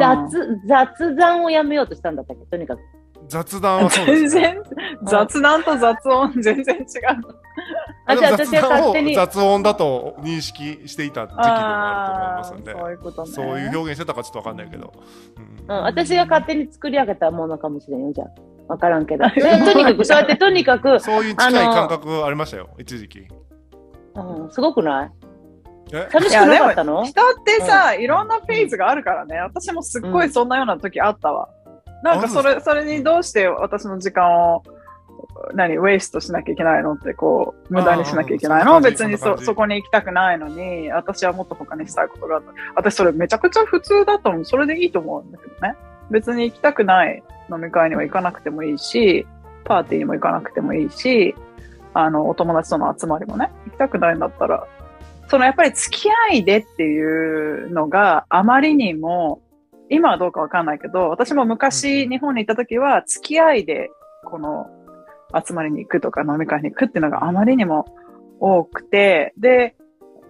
[0.00, 2.46] 雑、雑談をやめようとしたんだったっけ？
[2.46, 2.80] とにかく。
[3.28, 6.84] 雑談はそうです、全ね、然、雑談と雑音全然違う。
[8.08, 9.14] あ、じゃあ私は勝手に。
[9.14, 13.32] 雑音だと認識していた時期でもあると思いますんでそういうことね。
[13.32, 14.92] そういう表現してたかちょっとわかんないけど、
[15.36, 18.28] うんうん、私が勝手に作り上げたものかもしれんよ、じゃあ。
[18.68, 19.28] わからんけど。
[19.34, 23.26] でとにかく、そうやってとにかく、そういう近い感覚ありましたよ一時期
[24.14, 25.10] うん、すごくない？
[25.92, 26.08] え？
[26.10, 27.04] 寂しくなかったの？
[27.04, 29.38] 人ってさ、いろんなフェーズがあるからね。
[29.38, 31.48] 私もすっごいそんなような時あったわ。
[32.02, 34.62] なんかそれ、それにどうして私の時間を
[35.54, 42.52] 何、ウェイストしなきゃいけないのって、こう、無駄にしなきゃいけないの別にそそこに行きたくないのに、私はもっと他にしたいことがあった。
[42.74, 44.44] 私それめちゃくちゃ普通だと思う。
[44.44, 45.76] それでいいと思うんだけどね。
[46.10, 49.26] 別に行きたくない飲み会には行かなくてもいいし、
[49.64, 51.34] パーティーにも行かなくてもいいし、
[51.94, 54.66] あの、お友達との集まりもね、行きたくないんだったら、
[55.28, 59.42] そのやっぱり付き合いでっていうのがあまりにも、
[59.90, 63.90] 今はどうかわかんないけど、私も昔うん日本にいた時は付き合いで
[64.24, 64.70] この
[65.46, 67.86] 集まりに行くとか飲み会に行くっていうのがあまりにも
[68.40, 69.76] 多くて、で、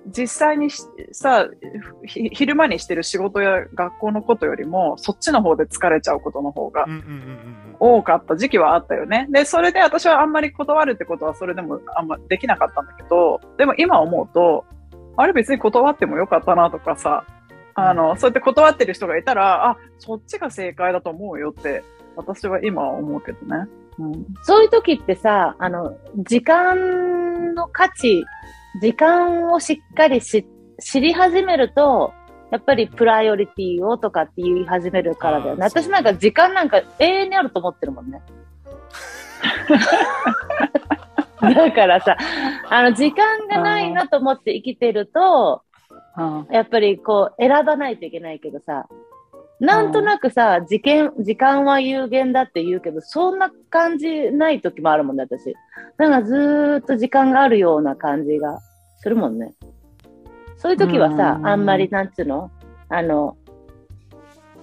[0.07, 0.83] 実際にし
[1.13, 1.47] さ、
[2.07, 6.87] ひ昼間にしてる仕事や学校のことよりも、そっちの方で疲れちゃうことの方が
[7.79, 9.27] 多かった時期はあったよね。
[9.31, 14.65] で、それで私はあんまり断るってことはそれでもあんまできなかったんだけど、でも今思うと、
[15.17, 17.25] あれ別に断ってもよかったなとかさ、
[17.75, 21.85] あの、そうやって断ってる人がいたら、あ、そっちが正解だと思うよって、
[22.17, 23.69] 私は今は思うけどね。
[23.99, 24.27] うん。
[24.43, 28.25] そういう時ってさ、あの、時間の価値、
[28.81, 30.47] 時間をしっかりし
[30.81, 32.13] 知り始めると、
[32.51, 35.63] やっぱりプライオリティをとかって言い始めるからだよね。
[35.63, 38.23] 私なんか時間なんか永遠にあると思ってるもんね。
[41.41, 42.17] だからさ、
[42.69, 45.63] あの、時間がないなと思って生きてると、
[46.17, 48.89] うんやっぱりこう選ばないといけないけどさ、
[49.61, 55.55] なんとなくさ、時間、時間は有限だって言うけど、そんな感じない時もあるもんね、私。
[55.97, 58.61] なんかずーっと時間があるような感じが
[58.99, 59.53] するもんね。
[60.57, 62.51] そういう時はさう、んあんまりなんつうの？
[62.89, 63.37] あの、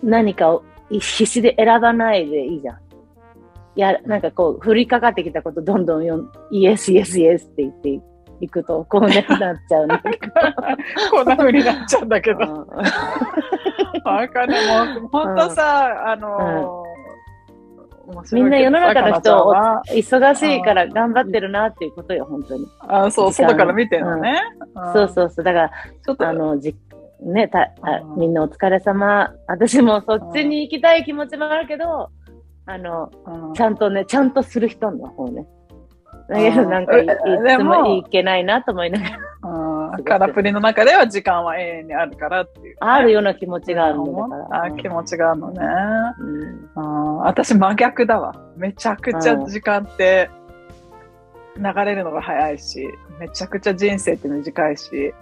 [0.01, 2.79] 何かを必死で選ばないでいいじゃん。
[3.77, 7.99] いや、なんかこう、降りかかってきたことどんどんよんイエスイエスイエスって言って
[8.39, 10.01] いくと、こうね、なっちゃうね。
[11.11, 12.39] こんな風になっちゃうんだけど。
[14.05, 14.53] うんわかる。
[14.99, 16.95] もう、ほんとさ、あのー
[18.31, 19.51] みんな世の中の人
[19.91, 22.67] 忙しいから頑張ってるなっていうことよ、本当に。
[22.81, 24.41] あそう、外から見てるのね。
[24.93, 25.45] そうそうそう。
[25.45, 25.71] だから、
[26.05, 26.75] ちょっと、あの、じ、
[27.21, 29.33] ね、た、あうんみんなお疲れ様。
[29.47, 32.09] 私もそっちに行きたい気持ちもあるけど、
[32.67, 35.47] あの、うんちゃんとね、ちゃんとする人の方ね。
[36.29, 39.17] だけど、うんなんかい、いえつもいけないなと思いながら、
[39.97, 44.63] うんカラプリの中では時間は永遠にあるからっていう、あるような気持ちがあるのだから。
[44.65, 45.61] あ気持ちがあるのね。
[46.19, 48.35] うんうん私真逆だわ。
[48.55, 50.29] めちゃくちゃ時間って
[51.57, 52.87] 流れるのが早いし、
[53.19, 55.13] めちゃくちゃ人生って短いし、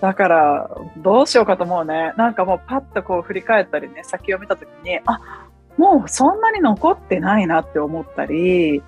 [0.00, 2.12] だからどうしようかと思うね。
[2.16, 8.84] なんかもうパッとこう振り返ったりね、先を見たときに、あ、もうそんなに残ってないなって思ったり、うん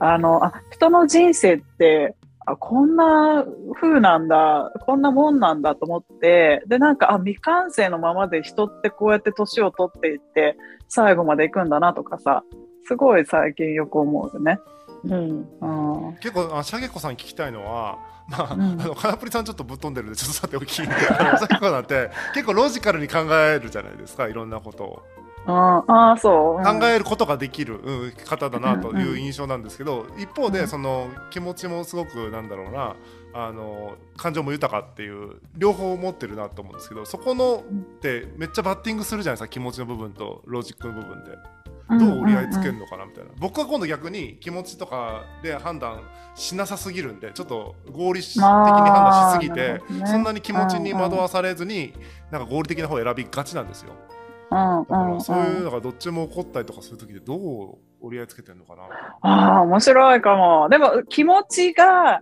[0.00, 2.16] あの、あ、人の人生って、
[2.46, 3.44] あ、こんな
[3.80, 10.56] 風なんだ、こんなもんなんだと思って、で、なんか、あ、未完成のままで人ってこうやって年を取っていって、
[10.88, 12.42] 最後まで行くんだなとかさ、
[12.86, 14.58] すごい最近よく思うよね。
[15.04, 15.48] うん。
[15.60, 16.16] うん。
[16.16, 20.94] 結構あシャゲコさん聞きたいのは、まあ、うんあのカナプリさんちょっとぶっ飛んでるんでちょっとさておきシャゲ
[21.58, 25.13] コさんって結構ロジカルに考えるじゃないですかいろんなことを、うん、
[25.46, 26.58] ああ、そう。
[26.58, 26.80] うん。
[26.80, 28.98] 考えることができる、うん、方だなとうん。
[28.98, 30.68] いう印象なんですけど、一方でうん。
[30.68, 32.96] その気持ちもすごくなんだろうな
[33.34, 37.60] あの感情も豊かっていう両方持ってるなと思うんですけどそこのっ
[38.00, 41.32] てめっちゃバッティングするじゃないですか気持ちの部分とロジックの部分で。
[41.86, 46.00] どう折り合いつけるのかなみたいな、僕は今度逆に気持ちとかで判断
[46.34, 50.06] しなさすぎるんでちょっと合理的に判断しすぎてね。
[50.06, 51.92] そんなに気持ちに惑わされずに、
[52.30, 53.92] なんか合理的な方を選びがちなんですよ。
[53.92, 54.13] うん、
[54.50, 58.82] だからうん、そういうのがどっちも起こったりとかするときでどう折り合いつけてるのかな
[59.22, 60.68] ああ、面白いかも。
[60.68, 62.20] でも、気持ちが、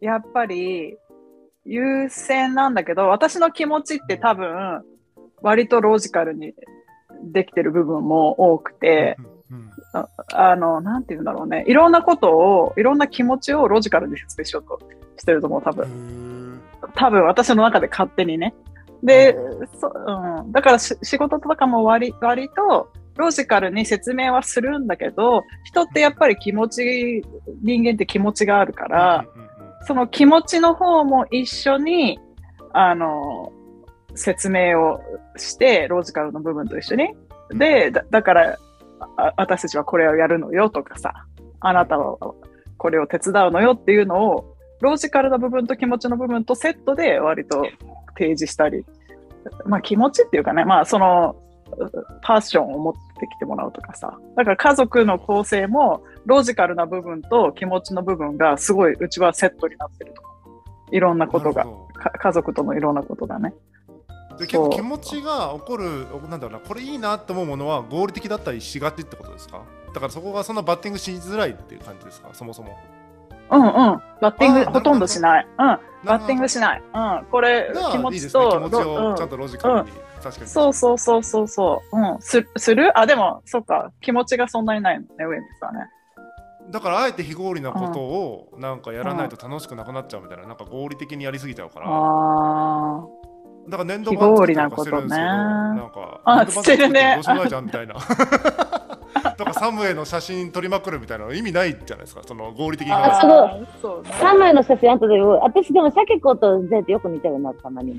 [0.00, 0.96] やっぱり、
[1.64, 4.82] 優先なんだけど、私の気持ちって多分、
[5.42, 6.54] 割とロジカルに
[7.22, 9.16] できてる部分も多くて、
[9.50, 9.70] うんうん
[10.34, 11.64] あの、なんて言うんだろうね。
[11.66, 14.80] いろんなことを、いろんな気持ちをロジカルに説明しようと
[15.16, 16.60] してると思う、多へ分。
[16.82, 18.54] ー多分、私の中で勝手にね。
[19.02, 27.24] でう、そうん、だからし仕事とかも割割と、ロジカルに説明はするんだけど、人ってやっぱり気持ち、
[27.62, 29.26] 人間って気持ちがあるから、
[29.86, 32.18] その気持ちの方も一緒に、
[32.72, 33.52] あの、
[34.14, 35.00] 説明を
[35.36, 37.14] して、ロジカルの部分と一緒に。
[37.50, 38.58] で、だだから、
[39.16, 41.24] あ私たちはこれをやるのよとかさ、
[41.60, 42.16] あなたは
[42.76, 47.66] これを手伝うのよっていうのを、ロジカルな部分と気持ちの部分とセットで割と
[48.18, 48.84] 提示したり、
[49.66, 51.36] まあ気持ちっていうかね、まあその、
[52.22, 54.18] パッションを持ってきてもらうとかさ。
[54.36, 60.22] だから家族の構成も、ロジカルな部分と気持ちの部分がすごいうちはセットになってると。
[60.90, 61.66] いろんなことが
[62.18, 63.52] 家族とのいろんなことがね。
[64.30, 69.62] どで結構気持ちが起こるなんだろうなこれいいなって思うものは合理的だったりしがちってことですか？
[69.92, 72.28] だからそこがそんなバッティングしづらいっていう感じですか？
[72.32, 72.78] そもそも
[73.50, 73.70] うんうん。
[74.20, 75.46] バッティングほとんどしない。
[75.46, 75.78] うん。
[76.04, 76.82] バッティングしない。
[76.94, 77.26] うん。
[77.30, 79.90] これ気持いいですねちと、気持ちをろちゃんとロジカルに、
[80.22, 81.96] 確かにそうそうそうそうそう。
[81.98, 82.20] うん。
[82.20, 82.98] すする？
[82.98, 83.90] あ、でも、そっか。
[84.00, 85.86] 気持ちがそんなにないのね、ウェンさんね。
[86.70, 93.06] だからあえて非合理なことをなんかやらないと楽しくなくなっちゃうみたいななんか合理的にやりすぎちゃうからあ
[93.70, 97.94] だから年度版作ったりとかしてるんですけど非合理ななんかあしてるねどうしようもないじゃんみたいな
[99.38, 103.20] とかサムエの写真撮りまくるみたいなの意味ないじゃないですかその合理的にあ。
[103.80, 104.10] そうね。
[104.20, 107.94] サムエの写真後で、私でもシャケ子とゼってよく似てるな、たまに。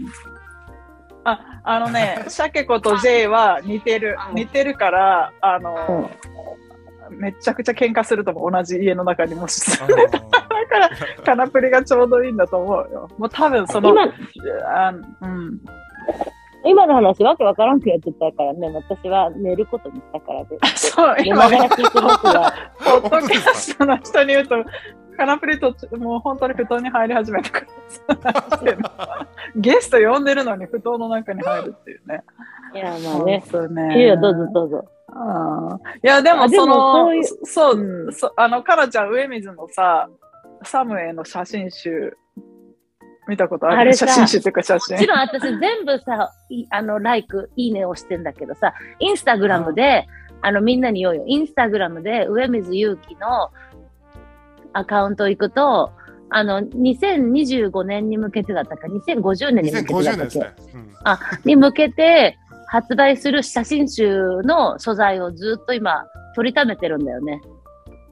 [1.23, 4.17] あ、あのね、 シャケ子と J は似てる。
[4.33, 6.11] 似てるから、あの、
[7.09, 8.51] めちゃくちゃ喧嘩すると思う。
[8.51, 10.89] 同じ家の中にもし住んでただから、
[11.25, 13.09] カナプリがちょうどいいんだと思うよ。
[13.17, 14.13] もう多分その、今、
[14.65, 15.59] あうん。
[16.65, 20.57] 今の話わけわからんくやってたからね、私は寝ることにしたからで。
[20.75, 24.55] そう、寝今ねながら、聞いてますが、ポッドキャストの人に言うと、
[25.17, 27.65] カナプリともう本当に布団に入り始めたか
[28.23, 32.23] ら、 ゲスト呼んでるのに布団の中に入るっていうね。
[32.73, 33.43] いや、まあね。
[33.45, 33.99] そうね。
[33.99, 34.85] いいよ、どうぞどうぞ。
[35.11, 37.09] あーいや、でもその、
[37.43, 40.07] そうそう、あの、カラちゃん、上水のさ、
[40.63, 42.17] サムエの写真集、
[43.29, 44.95] 見たことあるあ写真集っていうか写真。
[44.95, 50.07] もちろん私全部さ、いあの、ライク、いいねをしてんだけどさ、インスタグラムで、
[50.41, 51.23] あの、みんなに言おうよ。
[51.27, 53.51] インスタグラムで、上水祐希の
[54.73, 55.91] アカウント行くと、
[56.29, 60.39] あの、2025年に向けてだったか、2050年に向けてだ2050ったっけ？
[60.39, 60.89] ね、うん
[61.45, 66.05] に向けて発売する写真集の素材をずっと今、
[66.35, 67.41] 取りためてるんだよね。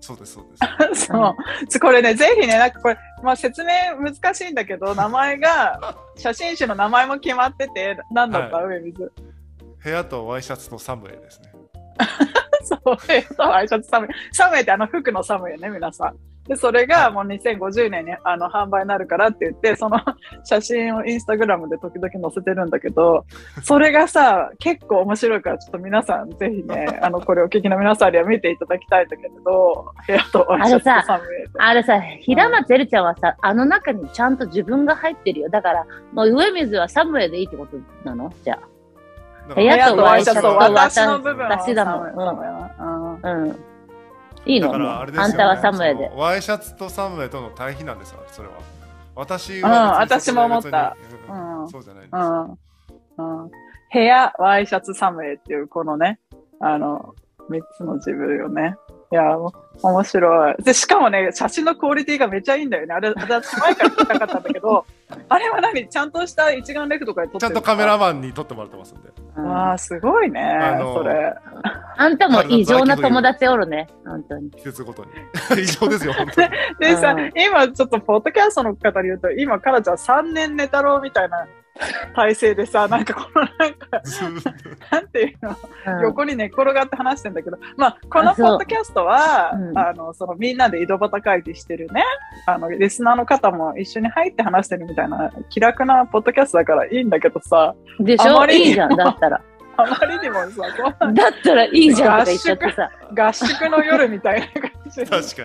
[0.08, 0.46] そうですそう
[0.90, 1.36] です そ
[1.78, 1.80] う。
[1.82, 9.12] これね、ぜひね、なんかこれ、まあ説明難しいんだけど、 名前が、写真集の名前も決まってて、なんだった、は上水。
[9.84, 11.52] 部屋とワイシャツのサムエですね
[12.68, 14.10] そう、えっと、アイシャツサムエ。
[14.32, 16.38] サムエってあの服のサムエね、皆さん。
[16.48, 20.00] で、それがもう2050年にあの販売になるからって言って、その
[20.46, 23.26] 写真をインスタグラムで時々載せてるんだけど、
[23.64, 31.50] それがさ、結構面白いから、ちょっと皆さんぜひね、 あの、これお聞きの皆さんには見ていただきたいんだけれど、部屋とアイシャツとサムエで。
[31.58, 35.50] あれさ、平松エルちゃんはさ、あの中にちゃんと自分が入ってるよ。
[35.50, 38.32] だから、もう上水はサムエでいいってことなの？
[38.44, 38.62] じゃだ
[39.56, 43.20] 部屋とワイシャツと私の部分は私だもんうんあ。
[43.24, 43.60] うん。
[44.46, 44.68] いいの？
[44.68, 48.56] だからあれですよ、ね、あんたはサムエでワイシャツとサムエとの対比なんですよそれは
[49.16, 50.96] 私うんは私も思った
[51.30, 52.60] うんそうじゃないんですうよん。
[53.18, 53.52] うん。
[53.94, 56.20] 部屋、ワイシャツ、サムエっていう、このね、
[56.60, 57.16] あの、
[57.50, 58.76] 三つの自分よね。
[59.12, 60.56] いや、もう面白い。
[60.64, 62.94] で、しかもね、写真のクオリティがめっちゃいいんだよね。
[62.94, 64.86] あれ、私前から聞きたかったんだけど、
[65.30, 65.88] あれは何？
[65.88, 71.34] ちゃんとした一眼レフとかで撮ってるちゃんとカメラマンに撮ってもらってますんでうんわあ、すごいねあ、のそれ。
[71.98, 73.88] あんたも異常な友達おるね。
[74.06, 74.52] 本当に。
[74.52, 75.12] 季節ごとに
[75.62, 76.50] 異常ですよ本当に
[76.80, 81.48] でさ、うん今ちょっとポッドキャストの方に言うと、今、カラちゃん3年寝太郎みたいな
[82.16, 84.02] 体勢でさ、なんかこのなんか、
[84.92, 85.56] なんていうの、
[85.98, 86.02] うん。
[86.04, 89.78] 横に寝っ転がって話してんだけど、まあ、このポッドキャストは、うん。
[89.78, 92.04] あの、そのみんなで井戸端会議してるね、
[92.46, 98.32] あの、リスナーの方も一緒に入って話してるみたいな気楽なポッドキャストだからいいんだけどさ、でしょ？
[98.38, 99.42] あまりにもいいじゃん、だったら。
[99.80, 100.64] あまりにもさ、
[101.14, 102.90] だったらいいじゃんとか言っちゃってさ。
[103.16, 105.44] 合宿の夜みたいな感じで、確か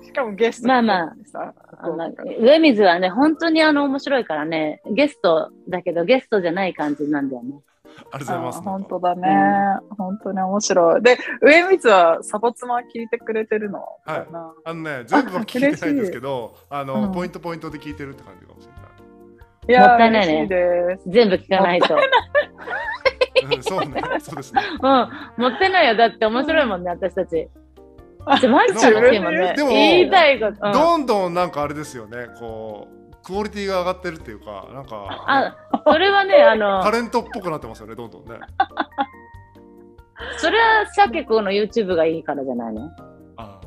[0.00, 0.06] に。
[0.06, 1.12] しかもゲストまあまあ。
[1.24, 1.54] さ、
[1.84, 7.60] あの上水はね、本当にあの面白いからね、ゲストだけどゲストじゃない感じなんだよね。
[8.12, 8.58] ありがとうございます。
[8.58, 9.28] あ本当だね、
[9.98, 11.02] 本当に面白い。
[11.02, 13.80] で、上光はサボツマ聞いてくれてるの？
[14.06, 14.20] はい。
[14.24, 14.52] かな？
[14.64, 17.12] あのね全部は聞いてないんですけどあの、うん。
[17.12, 18.82] ポイントポイントで聞いてるって感じかもしれない。
[19.68, 20.32] いやもったいないね。
[20.34, 21.10] 嬉しいです。
[21.10, 21.94] 全部聞かないと。
[21.94, 22.00] うん
[23.62, 24.62] そうね、そうですね。
[24.80, 25.96] うん、持ってないよ。
[25.96, 27.48] だって面白いもんね、私たち。
[28.40, 29.54] でもんね。
[29.56, 30.66] でも言いたいこと。
[30.66, 35.56] うんどんどんなんかあれですよね、こう、クオリティが上がってるっていうか、なんか、あ、
[35.86, 38.38] それはね、 あのタ、レントっぽくなってますよね、どんどんね。
[40.36, 42.90] それはシャケ子の YouTube がいいからじゃないの？
[43.36, 43.60] あ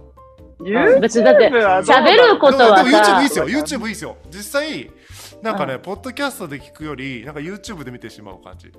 [0.64, 4.18] ユ別にだってはどうだろう喋ることはでも YouTube さいいですよ、YouTube いいですよ。
[4.30, 4.92] 実際、
[5.42, 8.72] なんかね、ポッドキャストで聞くより、なんか YouTube で見てしまう感じ。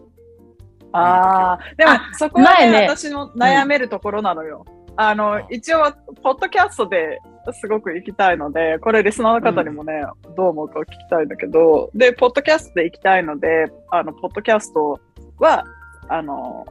[0.93, 4.65] ああ、でもあそこはね私の悩めるところなのよ。
[4.97, 5.93] あの、あ一応、
[6.23, 7.21] ポッドキャストで
[7.53, 10.05] すごく行きたいので、これリスナーの方にもね、
[10.37, 15.01] どう思うか聞きたいんだけど、で、ポッドキャストで行きたいので、あの、ポッドキャスト
[15.39, 15.65] は、
[16.09, 16.67] あの、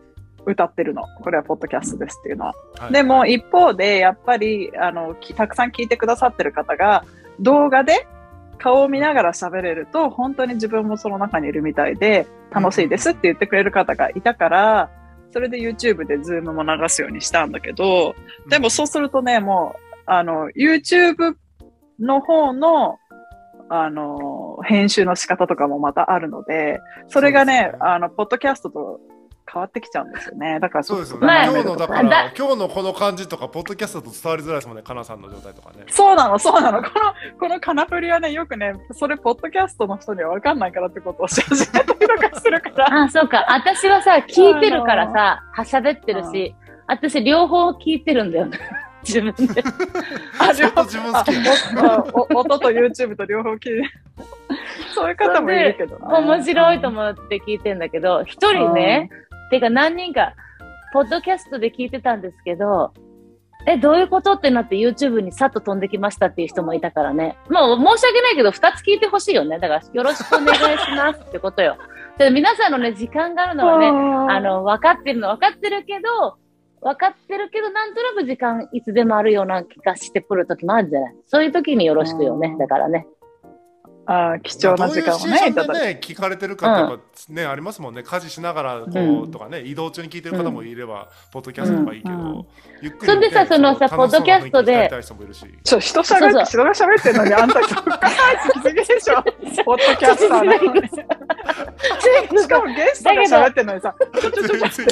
[0.46, 1.04] 歌ってるの。
[1.22, 2.54] これはポッドキャストですっていうのは。
[2.80, 7.04] はいでも、一方で、やっぱり、あの、きたくさん聞いてくださってる方が、
[7.40, 8.08] 動画で
[8.58, 14.90] 顔を見ながら喋れると、本当に自分もその中にいるみたいで、楽しいですって言ってくれる方がいたから、
[15.32, 18.16] それで YouTube で Zoom も流すようにしたんだけど、
[18.50, 21.36] でもそうするとね、もう、あの、YouTube
[22.00, 22.98] の方の、
[23.70, 27.74] あの、編集の仕方とかもまたあるので、それがね、ね。
[27.80, 29.00] あの、ポッドキャストと
[29.52, 30.60] 変わってきちゃうんですよね。
[30.60, 31.28] だからそうですよね。
[31.28, 34.84] まあ今日のだかだら今日のこの感じとかポッドキャストだと伝わりづらいですもんね。
[34.84, 35.86] かなさんの状態とかね。
[35.90, 36.82] そうなの、そうなの。
[36.82, 43.04] この、このカナプリはね、よくね、それ、ポッドキャストの人には分かんないからってことをし始めたりとかするから。
[43.04, 43.46] あ、そうか。
[43.50, 46.56] 私はさ、聞いてるからさ、はしゃべってるし、
[46.88, 48.60] 私両方聞いてるんだよね。
[49.06, 49.64] 自分で。
[50.40, 51.32] あ、ちょっと自分好き
[52.36, 53.84] 音と YouTube と両方聞いて。
[54.96, 56.06] そういう方もいるけどね。
[56.08, 59.10] 面白いと思って聞いてんだけど、一人ね、
[59.50, 60.34] てか何人か、
[60.94, 62.94] ポッドキャストで聞いてたんですけど、
[63.68, 67.36] え、どういうことってなって YouTube にさっと飛んできましたっていう人もいたからね。
[67.50, 69.58] もう申し訳ないけど、二つ聞いてほしいよね。
[69.60, 71.78] だから、よろしくお願いしますってことよ。
[72.20, 76.36] で皆さんのね、時間があるのはね、あの、分かってるの分かってるけど、
[76.82, 81.16] 分かってるけど、なんとなく時間いつでもあるような気がしてくるときもあるじゃない？
[81.26, 82.56] そういうときによろしくよね。
[82.60, 83.08] だからね。
[84.08, 88.04] あ貴重な時間をね、どういね、聞かれてるかってやっぱね、ありますもんね。
[88.04, 92.46] 家事しながらこう、うんとかね、移動中に聞いてる方もいれば、ポッドキャストとかいいけど、うん
[92.82, 94.92] ゆっくりそんでさねそのさ楽しそうなポッドキャストで
[95.64, 98.10] ちょ、人喋 って、人が喋ってるのに、あんた、そっか
[98.62, 99.24] すぎでしょ。
[99.64, 100.88] ポッドキャスターなのに。
[102.42, 104.86] しかもゲストが喋ってるのにさ、ちょちょちょちょ、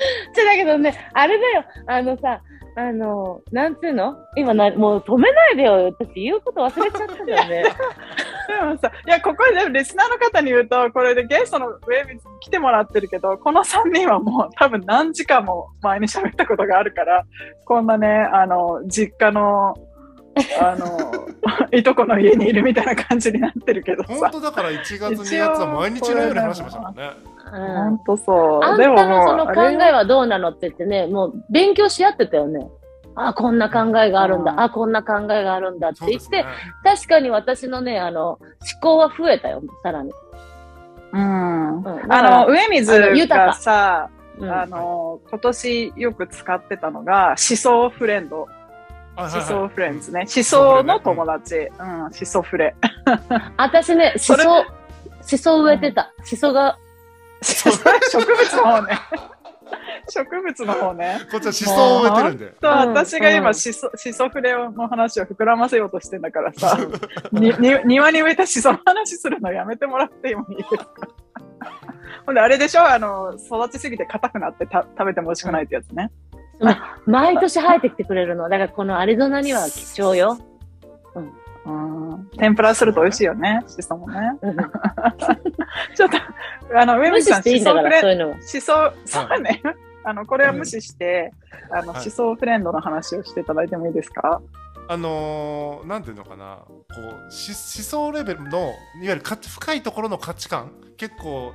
[0.44, 1.64] だけどね、あれだよ。
[1.86, 2.40] あのさ、
[2.76, 4.16] あの、なんつうの？
[4.36, 5.86] 今な、もう止めないでよ。
[5.98, 7.64] 私言うこと忘れちゃったんだよね。
[8.48, 17.24] でもさ、いや、ここでリスナーの方に言うと、これでゲストのウェイビズに来てもらってるけど、この3人はもう多分何時間も前に喋ったことがあるから、
[17.64, 19.74] こんなね、あの、実家の、
[20.60, 20.88] あの、
[21.76, 24.14] いとこの家にいるみたいな感じになってるけどさ。
[24.14, 27.10] 本当だから1月2月は毎日のように話してましたもんね。
[27.52, 28.64] うんほんとそう。
[28.64, 32.68] あんたのその考えはどうなのって言ってね、もう勉強し合ってたよね。
[33.14, 34.52] あ、こんな考えがあるんだ。
[34.52, 36.46] うんあ、こんな考えがあるんだって言って、ね。
[36.84, 38.38] 確かに私のね、あの、思
[38.80, 40.10] 考は増えたよ、さらに。
[41.12, 41.78] うん。
[41.78, 48.48] うんあの、上水がかさ、うんあの、今年よく使ってたのが、思想フレンド。
[49.16, 50.20] 思想フレンズね。
[50.20, 51.68] 思想の友達。
[51.78, 52.74] うん、思想フレ。
[53.58, 54.64] 私ね、思想、思
[55.20, 56.12] 想植えてた。
[56.18, 56.78] 思想が、
[58.10, 58.98] 植物の方ね。
[60.08, 61.20] 植物の方ね。
[61.30, 62.54] こっちは思想を植えてるんで。
[62.60, 66.76] 私が今、うん思想、思想フレの話を膨らませようとしてんだからさ、
[67.32, 70.86] にに庭に植えた思想の話するのやめてもらってもいいですか？
[72.26, 72.84] ほんで、あれでしょ？
[72.84, 76.10] あの、育ちすぎて硬くなってた食べても美味しくないってやつね。
[77.06, 78.44] 毎年生えてきてくれるの。
[78.48, 80.38] だからこのアリゾナには貴重よ。
[81.70, 82.30] うん。
[82.38, 84.18] 天ぷらすると美味しいよね、しそもね。
[84.42, 84.56] うん
[85.96, 86.16] ちょっと、
[86.78, 88.30] あの、上無視水さん、していいんだから、思想フレそういうのは。
[88.30, 89.62] 思想、そうね。
[90.04, 91.32] あの、これは無視して、
[91.70, 94.40] あの、はい思想フレンドの話をしていただいてもいいですか？
[94.88, 96.74] あのー、なんていうのかな、こ
[97.28, 101.52] うし思想レベルのいわゆるか深いところの価値観、結構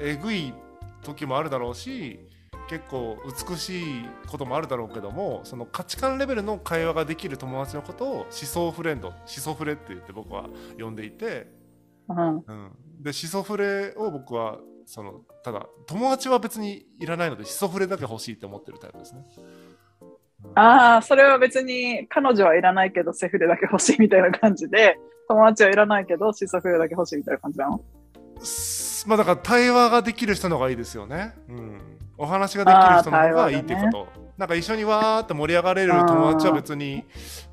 [0.00, 0.52] えぐい
[1.04, 2.18] 時もあるだろうし、
[2.72, 3.18] 結構
[3.50, 10.46] 美しいこともあるだろうけども、その価値観レベルの会話ができる友達のことを思想フレンド、思想フレって言って僕は
[10.80, 11.48] 呼んでいて、
[12.08, 12.36] うん。
[12.36, 12.42] うん、
[12.98, 14.56] で思想フレを僕は
[14.86, 19.22] そのただ友達は別にいらないので思想フレだけ欲しいって思ってるタイプですね。
[20.54, 24.98] ああ、それは別に彼女はいらないけどセフレだけ欲しいみたいな感じで、
[25.28, 27.84] 友達はいらないけど思想フレだけ欲しいみたいな感じなの？
[28.42, 31.34] すまあだから対話ができる人の方がいいですよね。
[31.50, 31.98] うん。
[32.22, 34.08] お話ができる人の方がいいっていうこと。
[34.38, 37.04] なんか一緒にわーって盛り上がれる友達は別に、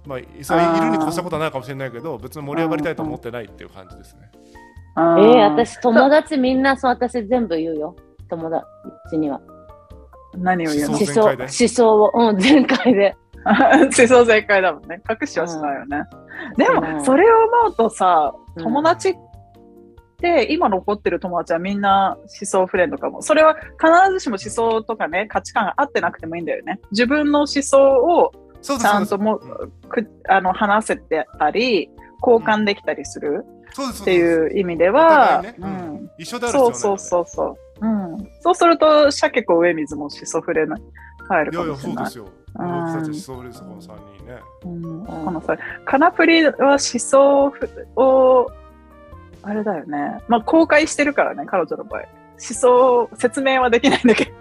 [0.06, 4.32] まあ、それいるに越したことはないかもしれないけど、別に盛り上がりたいと思ってないっていう感じですね。
[5.20, 7.96] ええ私、友達みんなそう、私全部言うよ。
[8.30, 9.42] 友達には。
[10.38, 10.98] 何を言うの？
[10.98, 13.16] 思想、思全開で思想を、うん、全開で。
[13.46, 15.02] 思想正解だもんね。
[15.10, 16.04] 隠しはしないよね。
[16.58, 19.20] でうんも、それを思うとさ、うん友達って、
[20.50, 23.22] 今残ってる友達はみんな思想フレンドかも。
[23.22, 26.80] それは必ずしも思想とかね、価値観が合ってなくてもいいんだよね。
[26.92, 31.90] 自分の思想をちゃんともうんくあの話せてたり、
[32.22, 33.46] 交換できたりする
[34.02, 35.70] っていう意味でおは、ううん
[36.06, 37.86] ん、一緒である必要そうないのでそうそうそう。
[37.86, 38.18] うん。
[38.42, 40.74] そうすると、鮭子上水も思想フレに
[41.30, 42.32] 入るいやいや、かもしれないそうです。
[42.32, 42.40] よ。
[42.54, 44.40] 僕うんたち思想フレですよ、この3人ね。
[44.66, 47.54] うん、このさ、カナプリは思想
[47.96, 48.52] を、
[49.50, 50.22] あれだよね。
[50.28, 52.02] まあ、公開してるからね、彼女の場合。
[52.02, 54.32] 思想、説明はできないんだけど。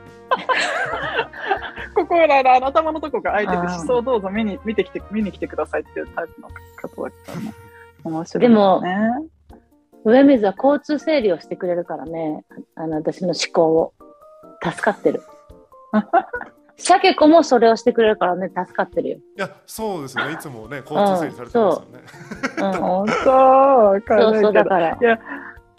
[1.94, 7.54] ここらの頭のとこが空いてて、思想どうぞ見に、見てきて、見に来てくださいっていうタイプの方だからね。
[8.04, 8.48] 面白い、ね。
[8.48, 8.82] でも
[10.04, 12.44] 上水は交通整理をしてくれるからね。
[12.76, 13.94] あの、私の思考を。
[14.62, 15.22] 助かってる。
[16.78, 19.16] シャケ子もそれをしてくれるからね、助かってるよ。
[19.16, 22.00] いやそうですよねいつもね交通整理されてますよね、
[22.56, 22.72] うん。
[22.80, 23.30] 本当？
[23.30, 24.64] わかそうそう、んないけど。
[24.64, 24.98] だから。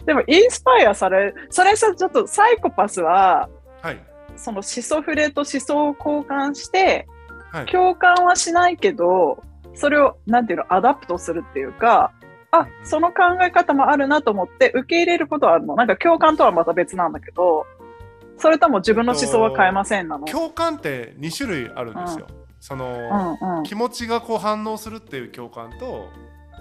[0.04, 3.48] でも、インスパイアされ、それさ、ちょっとサイコパスは、
[3.82, 3.98] はい
[4.36, 7.06] その思想フレと思想を交換して、
[7.52, 9.42] はい共感はしないけど、
[9.74, 12.12] それを、なんていうの、 adapt するっていうか、
[12.50, 15.76] あ、その考え方もあるなと思って受け入れることはあるの。
[15.76, 17.66] なんか共感とはまた別なんだけど、
[18.40, 20.26] それとも自分の思想は変えませんなの？
[20.26, 22.26] 共感って2種類あるんですよ、
[22.60, 23.62] その、うんうん。
[23.64, 26.08] 気持ちがこう反応するっていう共感と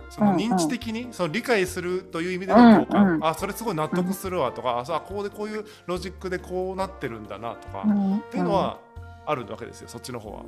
[0.10, 0.54] そのうんうん。
[0.54, 3.16] 認知的に、その理解するという意味での共感、うん。
[3.16, 8.18] うんあそれすごい納得するわとか、うあここでこういうロジックでこうなってるんだなとか、うん。
[8.18, 8.80] っていうのは
[9.26, 10.44] あるわけですよそっちの方は。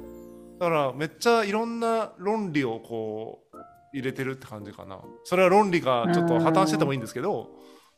[0.60, 3.58] だからめっちゃいろんな論理をこう
[3.94, 5.00] 入れてるって感じかな。
[5.24, 7.50] それは論理がちょっと破綻しててもいいんですけど、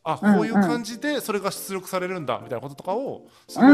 [0.04, 3.70] あこういう感じでそれが出力されるんだみたいなこととかをすごい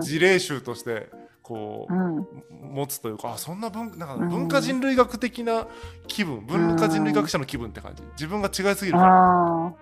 [0.00, 1.10] 事例集として
[1.42, 2.26] こう、うん
[2.74, 5.68] 持つというかあそんな文なんかうん文化人類学的な
[6.08, 9.74] 気分、文化人類学者の気分って感じ自分が違いすぎるから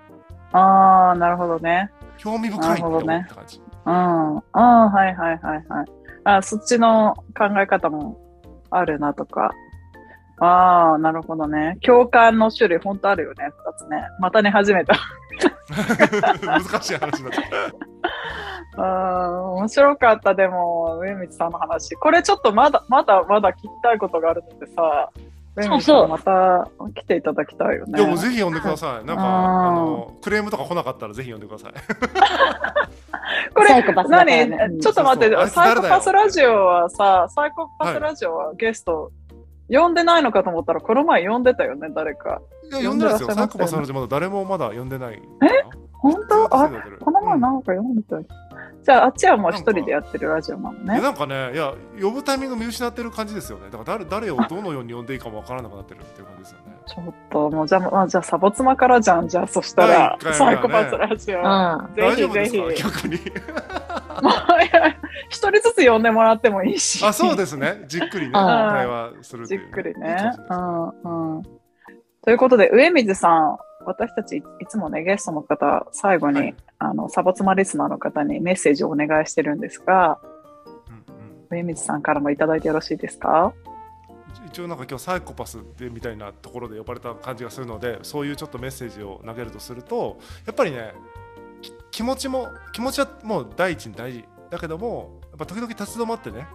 [0.52, 1.14] ああ。
[1.14, 1.90] なるほどね。
[2.18, 3.92] 興味深いって思うって感じ、うん。
[3.92, 5.86] ああ、はいはいはいはい。
[6.24, 8.18] あそっちの考え方も
[8.70, 9.52] あるなとか。
[10.38, 11.78] ああ、なるほどね。
[11.82, 14.02] 共感の種類本当あるよね、二つね。
[14.20, 14.94] またね、始めた。
[16.42, 17.92] 難しい話になっちゃった
[18.74, 21.94] うん、面白かった、でも、上光さんの話。
[21.96, 25.10] これちょっとまだ、まだまだ聞きたいことがあるのでさ、
[25.54, 27.98] 上光さそうそうんまた来ていただきたいよね。
[27.98, 29.04] いやもうぜひ呼んでください。
[29.04, 31.72] なんかあのクレームとか来なかったらぜひ呼んでください。
[33.54, 34.80] これ何？
[34.80, 39.10] ちょっと待って、そうそうサイコパスラジオはさ、サイコパスラジオはゲスト、
[39.72, 42.42] 呼んでないのかと思ったら、この前呼んでたよね、誰か。
[42.70, 43.30] いや呼んでないですよ。
[43.32, 45.22] サイコパスの話まだ誰もまだ呼んでない。
[45.92, 46.68] 本当あ、
[47.00, 48.24] この前ななんか読んでたよ。
[48.84, 51.00] じゃあ、あっちはもう一人でやってるラジオなのいやね。
[51.00, 53.66] なんかね、いや呼ぶタイミング見失ってる感じですよね。
[53.70, 56.72] だから誰誰をどのように呼んでいいかもわからなくなってるっていう感じですよね。
[56.86, 59.28] ちょっと、もうじゃあ、まあ、じゃあ、サボ妻からじゃん。
[59.28, 61.38] じゃあ、そしたら、第一回サイコパスラジオ。
[61.38, 61.94] うん。
[61.94, 62.82] ぜひぜひ。
[62.82, 62.88] か？
[62.90, 63.16] 逆に。
[64.22, 64.32] もう
[65.28, 67.04] 一人ずつ呼んでもらってもいいし。
[67.04, 67.84] あそうですね。
[67.86, 70.32] じっくりねあー会話するっていう、じっくりね。
[70.50, 71.42] うんうん。
[72.24, 76.54] ということで、上水さん、私たちいいつもね、ゲストの方、最後に、はい。
[76.78, 80.20] あの、サボ妻リスナーの方にメッセージをお願いしてるんですが、
[80.66, 81.58] うんうん。
[81.58, 83.52] 上水さんからもいただいてよろしいですか？
[84.46, 90.92] 一応なんか今日サイコパスってみたいなところで呼ばれた感じがするのでそういうちょっとメッセージを投げるとするとやっぱりね
[91.62, 96.46] き気持ちも気持ちはもう第一に大事だけどもやっぱ時々立ち止まってね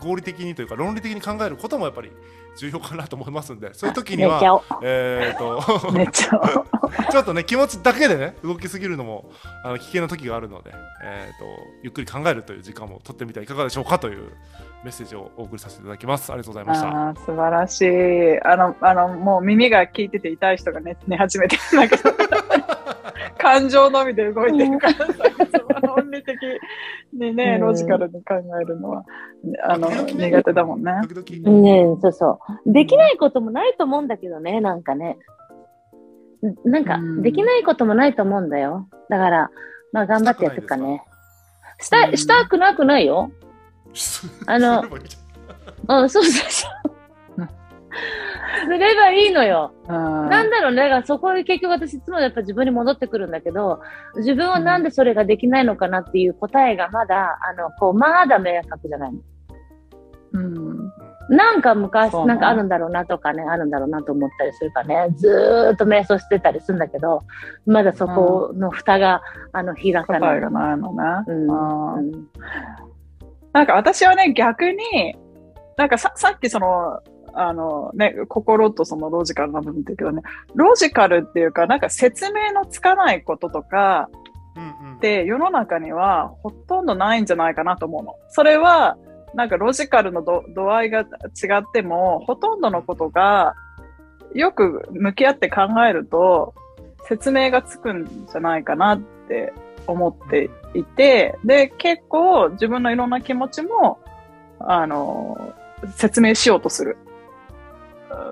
[0.00, 2.12] 合理的にというか論理的に考えることもやっぱり
[2.58, 4.62] 重要かなと思いますんでそういう時には。
[4.82, 6.64] えー、 とちゃ。
[7.10, 9.30] ちょっとね気持ちだけでね動きすぎるのも
[9.64, 11.44] あの危険な時があるので、えー、と
[11.82, 14.32] ゆっくり考えるという時間も取ってみてはいかがでしょうかという
[14.84, 17.24] メッセージをお送りさせていただきますありがとうございました。
[17.24, 18.40] 素晴らしい。
[18.42, 22.14] あの、あの、もう耳が聞いてて痛い人がね、寝始めてるんだけど、
[23.38, 24.94] 感情のみで動いてるから
[26.00, 26.36] 論理的
[27.12, 29.04] にね、うんロジカルに考えるのは、
[29.64, 30.92] あの、苦手だもんね。
[31.44, 32.72] ねそうそう。
[32.72, 35.18] できないこともないと思うんだけどね、なんかね。
[36.64, 38.88] なんかうん、できないこともないと思うんだよ。
[39.08, 39.50] だから、
[39.92, 41.02] まあ頑張ってやっていくかね。
[41.80, 43.32] しうんた、したくなくないよ。
[44.46, 44.84] あの
[45.88, 46.77] うん、そうそうそううん。
[48.64, 49.72] すればいいのよ。
[49.88, 50.82] うんなんだろうね。
[50.82, 53.80] だからそこで結局私いつもやっぱ自分に戻ってくるんだけど、
[54.16, 59.18] 自分はなんでそれができないのかなっていう答えがまだ、あの、こう、まだ明確じゃないの。
[60.32, 60.92] うん。
[61.30, 67.22] なんか昔、なんかあるんだろうなとかね、あるんだろうなと思ったりするからね、ずーっと瞑想してたりするんだけど、
[67.66, 69.22] まだそこの蓋が、
[69.52, 70.40] あの、開かない。
[70.40, 71.02] がないのね。
[71.26, 72.28] うんうん
[73.52, 75.16] なんか私はね、逆に、
[75.76, 77.00] なんかささっきその、
[77.40, 80.22] あのね、心とそのロジカルな部分って言うけどね、
[80.56, 84.08] ロジカルっていうか、なんか説明のつかないこととか
[84.56, 88.16] うんうんって世の中にはほとんどないんじゃないかなと思うの。
[88.28, 88.96] それは、
[89.34, 91.04] なんかロジカルの度度合いが違
[91.58, 93.54] っても、ほとんどのことが
[94.34, 96.54] よく向き合って考えると
[97.06, 99.52] 説明がつくんじゃないかなって
[99.86, 104.00] 思っていて、で、結構自分のいろんな気持ちも、
[104.58, 105.54] あの、
[105.94, 107.07] 説明しようとするうん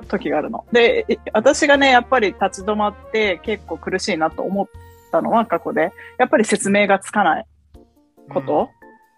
[0.08, 0.64] 時があるの。
[0.72, 4.66] で、い私がね、やっぱり立ち止まって結構苦しいなと思っ
[5.10, 7.46] たのは過去で、やっぱり説明がつかない
[8.30, 8.70] こと、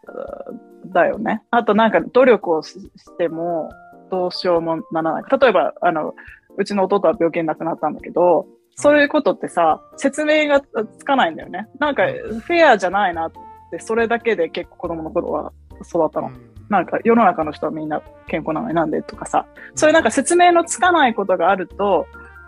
[0.08, 0.58] うん
[0.90, 1.42] だよね。
[1.50, 3.68] あとなんか努力をししても
[4.10, 5.24] どうしようもならない。
[5.38, 6.14] 例えば、あの、
[6.56, 10.62] うちの弟は病気に亡くなったんだけど、そういうことってさ、説明が
[10.96, 11.66] つかないんだよね。
[11.78, 13.32] なんか、フェアじゃないなっ
[13.68, 15.52] って、それだけで結構子供の頃は
[15.86, 16.28] 育ったの。
[16.28, 22.06] うんなんか世の中の人はみんな健康なのになんでとかさ、そういうなんか説明のつかないことがあると、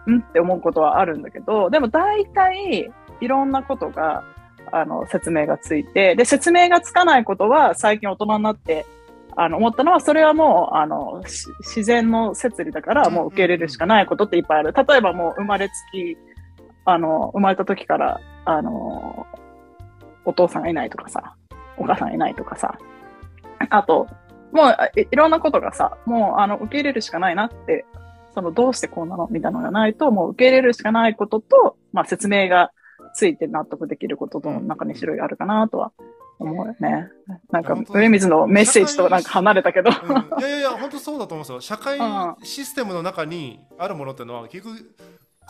[0.08, 2.90] んって思うことはあるんだけど、でも大体
[3.20, 4.24] いろんなことが、
[4.72, 8.86] あの、説明がついて、で、説明がつかないことは最近大人になって、
[9.36, 14.74] あの、思ったのは、それはもう、あの、し自然の摂理だから、もう受け入れるしかないことっていっぱいある。
[14.74, 16.16] 例えばもう生まれつき、
[16.84, 19.26] あの、生まれた時から、あの、
[20.24, 21.34] お父さんがいないとかさ、
[21.76, 22.78] お母さんがいないとかさ、
[23.70, 24.06] あと、
[24.52, 27.84] もういいろんなことがさ、もうあの受け入れるしかないなって、
[28.34, 32.72] そのどうしてこうなのみたいなのがないと、もう受け入れるしかないことと、まあ説明が
[33.14, 35.92] ついて納得できることと、なんか2種類あるかなとは
[36.38, 37.08] 思うよね。
[37.50, 39.90] なんか上水のメッセージとなんか離れたけど。
[39.90, 41.60] うんいやいやいや、本当そうだと思うんですよ。
[41.60, 44.94] 社会うんシステムの中にあるものっていうのは、結局、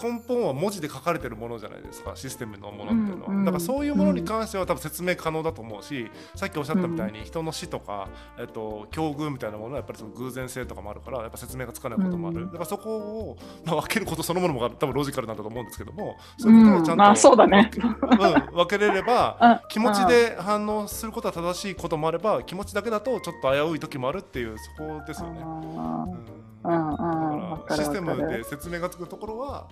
[0.03, 3.30] 根本は文字で書かれてるものじゃないですか、システムのものっていうのは。
[3.30, 12.42] うんうんだからそういうものに関しては多分説明可能だと思うし、さっきおっしゃったみたいに、人の死とか、えっと、境遇みたいなものはやっぱりその偶然性とかもあるから、やっぱ説明がつかないこともある。
[12.42, 25.40] うんだからそこを、まあ、分けることそのものも多分ロジカルなんだと思うんですけども、そういうことをちゃんと、うんまあそうだねうん、分けれれば、 あ気持ちで反応することは正しいこともあれば気持ちだけだとちょっと危うい時もあるっていうそこですよね。
[25.42, 29.68] あうんだからシステムで説明がつくところは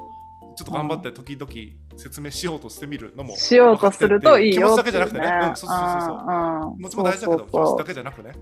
[0.56, 1.52] ちょっと頑張って時々
[1.96, 5.26] 説明しようとしてみるのもしようとするといいよ気持ちだけじゃなくてね。
[5.26, 6.16] ううん、そうそうそうそう。
[6.16, 8.32] うん大事だけどそうそうそう気持ちだけじゃなくね。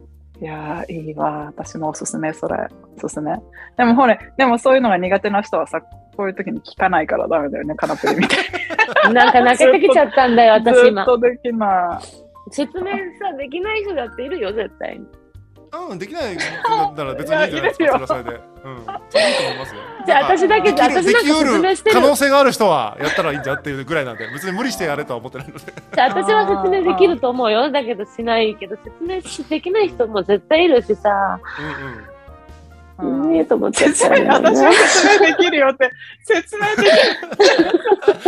[0.40, 1.46] いやー、いいわ。
[1.46, 2.56] 私もおすすめ、それ。
[3.02, 3.32] おすすめ。
[3.76, 8.36] でもほれ、でもそういうのが苦手な人はさ、こういう時に聞かないからダメだよね、カナプリみた
[9.08, 10.72] い なんか泣けてきちゃったんだよ、な。
[10.72, 11.04] 私今。
[11.06, 12.50] ずっとできない。
[12.50, 12.84] 説明
[13.18, 15.06] さ、できない人だっているよ、絶対に。
[15.72, 16.44] うん、できないんだ
[16.92, 18.30] ったら別にいいんじゃないですか、それはそれで。
[18.64, 19.80] うん、それいいと思いますよ。
[20.06, 25.60] じゃあ私だけで私なんかできう説明してる可能性がある人はやったらいいんじゃんっていうぐらいなんで、別に無理してやれとは思ってないので。
[25.94, 27.70] じゃあ私は説明できると思うよ。
[27.70, 32.15] だけどしないけど、説明しできない人も絶対いるしさ、うんうん。
[32.98, 35.90] うんねえと思っちゃっ説明、私は説明できるよって、
[36.22, 36.90] 説明で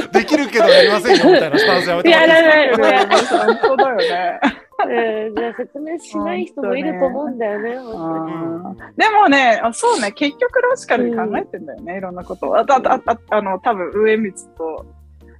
[0.08, 3.36] きできるけどやりませんよみたいなスタンスやめてもらっていいですか？
[3.36, 3.56] やらないる。
[3.56, 4.40] 本当だよね。
[4.80, 8.34] うんじゃあ説明しない人もいると思うんだよね、本当に。
[8.34, 8.36] う
[8.74, 12.56] んでもね、あそうね、結局ロジカルに考えてんだよね、いろんなことを。
[12.58, 14.86] あと、あと、あとあの、多分上光と、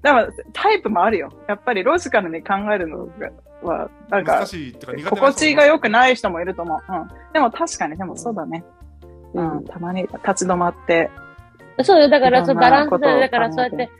[0.02, 1.32] でもタイプもあるよ。
[1.48, 3.30] やっぱりロジカルに考えるのが
[3.62, 6.78] は、なんか心地が良くない人もいると思う。
[6.92, 7.08] うん。
[7.32, 8.64] でも確かに、でもそうだね。
[8.77, 8.77] う
[9.34, 9.64] うんん。
[9.64, 11.10] たまに立ち止まって、
[11.84, 13.20] そうよ、だからそうバランスだよ。
[13.20, 13.90] だからそうやってて、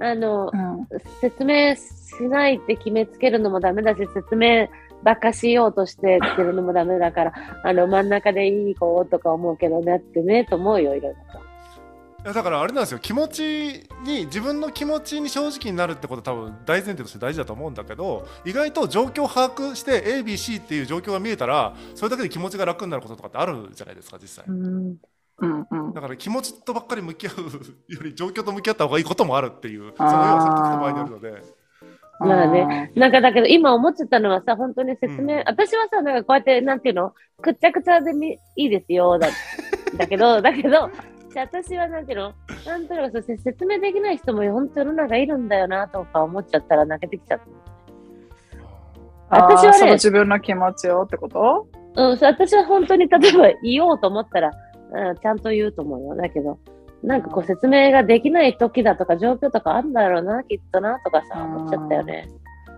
[0.00, 0.86] あのう、ん。
[1.20, 4.68] 説明しないって決めつけるのもダメだし、説明
[5.02, 11.45] ばっかしようとしてってるのもダメだから、あの、真ん中でいい子とか思うけどねってね、と思うよ、いろいろと。
[12.24, 12.98] いやだからあれなんですよ。
[12.98, 24.44] 気持ちに自分の気持ちに正直になるってことは多分大前提として大事だと思うんだけど意外と状況を把握して ABC っていう状況が見えたらそれだけで気持ちが楽になることとかってあるじゃないですか実際。
[24.48, 24.96] うん。
[25.38, 25.66] うん。
[25.70, 25.94] うん。
[25.94, 31.42] だから気持ちとばっかり向き合うより状況と向き合った方がいいこともあるっていうその要はその時の場合にあるので
[32.18, 32.92] まあね。
[32.94, 35.42] なんかだけど、今思っちゃったのはさ、本当に説明、うん。
[35.46, 37.12] 私はさ、なんかこうやって、なんていうの、
[37.42, 39.28] くっちゃくちゃでみいいですよ、だ
[39.98, 40.90] だけど、だけど、
[41.40, 42.32] 私はなんていうの、
[42.66, 47.46] なんとなくそう説明できない人も本当に世の中いるんだよな、とか思っちゃったら泣けてきちゃった。
[49.28, 51.66] 私はねその自分の気持ちをってこと？
[51.96, 54.52] うん、私は本当に例えば言おうと思ったら、
[54.92, 56.16] うん、ちゃんと言うと思うよ。
[56.16, 56.58] だけど、
[57.02, 62.28] なんかこう説明ができない時だとか状況とかあるんだろうな、きっとな、とかさ、うん思っちゃったよね。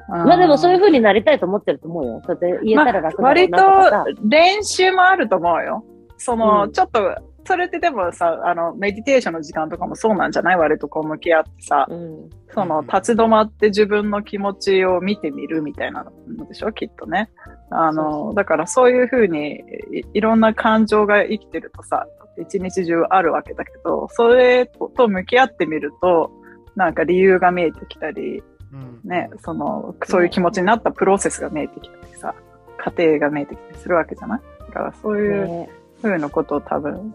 [0.09, 2.23] まあでもそういう風になりたいと思ってると思うよ。
[2.25, 4.05] そうやって言えたら楽だろう割なとかさ。
[4.05, 5.85] と練習もあると思うよ。
[6.17, 7.15] その、うんちょっと、
[7.49, 10.57] それってでもさ、あの、メディテーションの時間とかもそうなんじゃない？
[10.59, 12.31] 割とこう向き合ってさ、うん。
[12.53, 16.73] その、立ち止まって自分の気持ちを見てみるみたいなのでしょ？
[16.73, 17.31] きっとね。
[17.71, 19.61] あそうその、だからそういうふうに
[19.93, 22.07] い、いろんな感情が生きてるとさ、
[22.39, 26.31] 一日中あるわけだけど、それと向き合ってみると、
[26.77, 28.43] なんか理由が見えてきたり、
[28.73, 29.01] うん。
[29.09, 32.35] ね、その、そういう気持ちになったプロセスが見えてきたりさ、
[32.77, 34.41] 過程が見えてきたりするわけじゃない？
[34.67, 35.71] だからそういうね。
[36.01, 37.13] ふうなことを多分、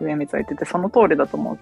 [0.00, 1.58] 上光は言ってて、その通りだと思う。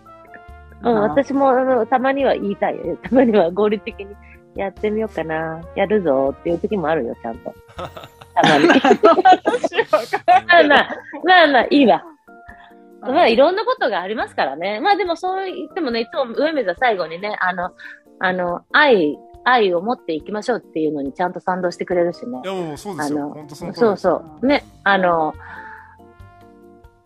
[0.85, 2.97] うん、私もあのたまには言いたいよ。
[3.03, 4.15] たまには合理的に
[4.57, 5.61] やってみようかな。
[5.77, 7.55] やるぞっていう時もあるよ、ちゃんと。
[7.77, 8.67] たまに。
[8.67, 12.03] まあまあ、まあまあ、いいわ。
[12.07, 14.79] うんまあ、いろんなことがありますからね。
[14.81, 17.73] まあでもそう言ってもね、いつも上目は最後にね、あの、
[18.21, 22.47] あの、愛、愛を持っていきましょうっていうのにちゃんと賛同してくれるしねい。
[22.47, 24.47] やもうそうですよあの本当そのそうそう。
[24.47, 25.35] ね、あの、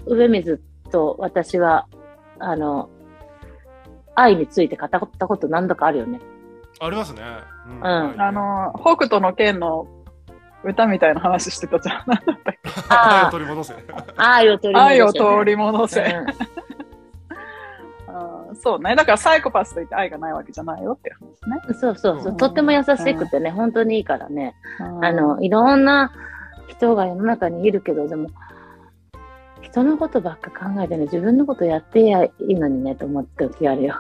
[0.07, 1.87] 上水と私は、
[2.39, 2.89] あの、
[4.15, 6.21] 愛について語ったこと何度かあるよね。
[6.81, 7.23] ありますね、
[7.69, 9.87] うんんはいあの、北斗の剣の
[10.65, 12.05] 歌みたいな話してたじゃん。
[12.07, 12.71] なんだったっけ？
[12.89, 13.75] 愛をあ取り戻せ。
[13.75, 13.79] あ、
[14.35, 16.01] 愛を取り戻せ、愛を通り戻せ。
[16.03, 16.27] うん
[18.09, 18.95] あーそうね。
[18.97, 21.75] だからサイコパスといって愛がないわけじゃないよって話ね。
[21.75, 22.35] そうそうそうう。
[22.35, 24.55] んとっても優しくてね、本当にいいからね。
[24.81, 26.13] うんあの、いろんな
[26.69, 28.29] 人が世の中にいるけど、でも、
[29.77, 33.95] 人のことばっか考えてね、自分のことやってやいいのにね、と思った時あるよ。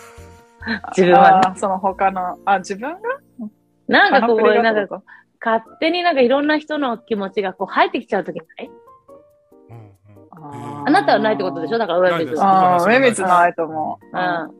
[0.96, 1.52] 自分はね。
[1.56, 2.98] その他の、あ、自分が？
[3.88, 5.02] なんかこう、なんか
[5.44, 8.70] 勝手になんかいろんな人の気持ちがこう入ってきちゃう時ない？
[9.68, 10.88] うんうん。
[10.88, 11.78] あなたはないってことでしょ？
[11.78, 12.44] だから上水は。
[12.44, 14.06] ああ、上水ないと思う。
[14.16, 14.50] うん。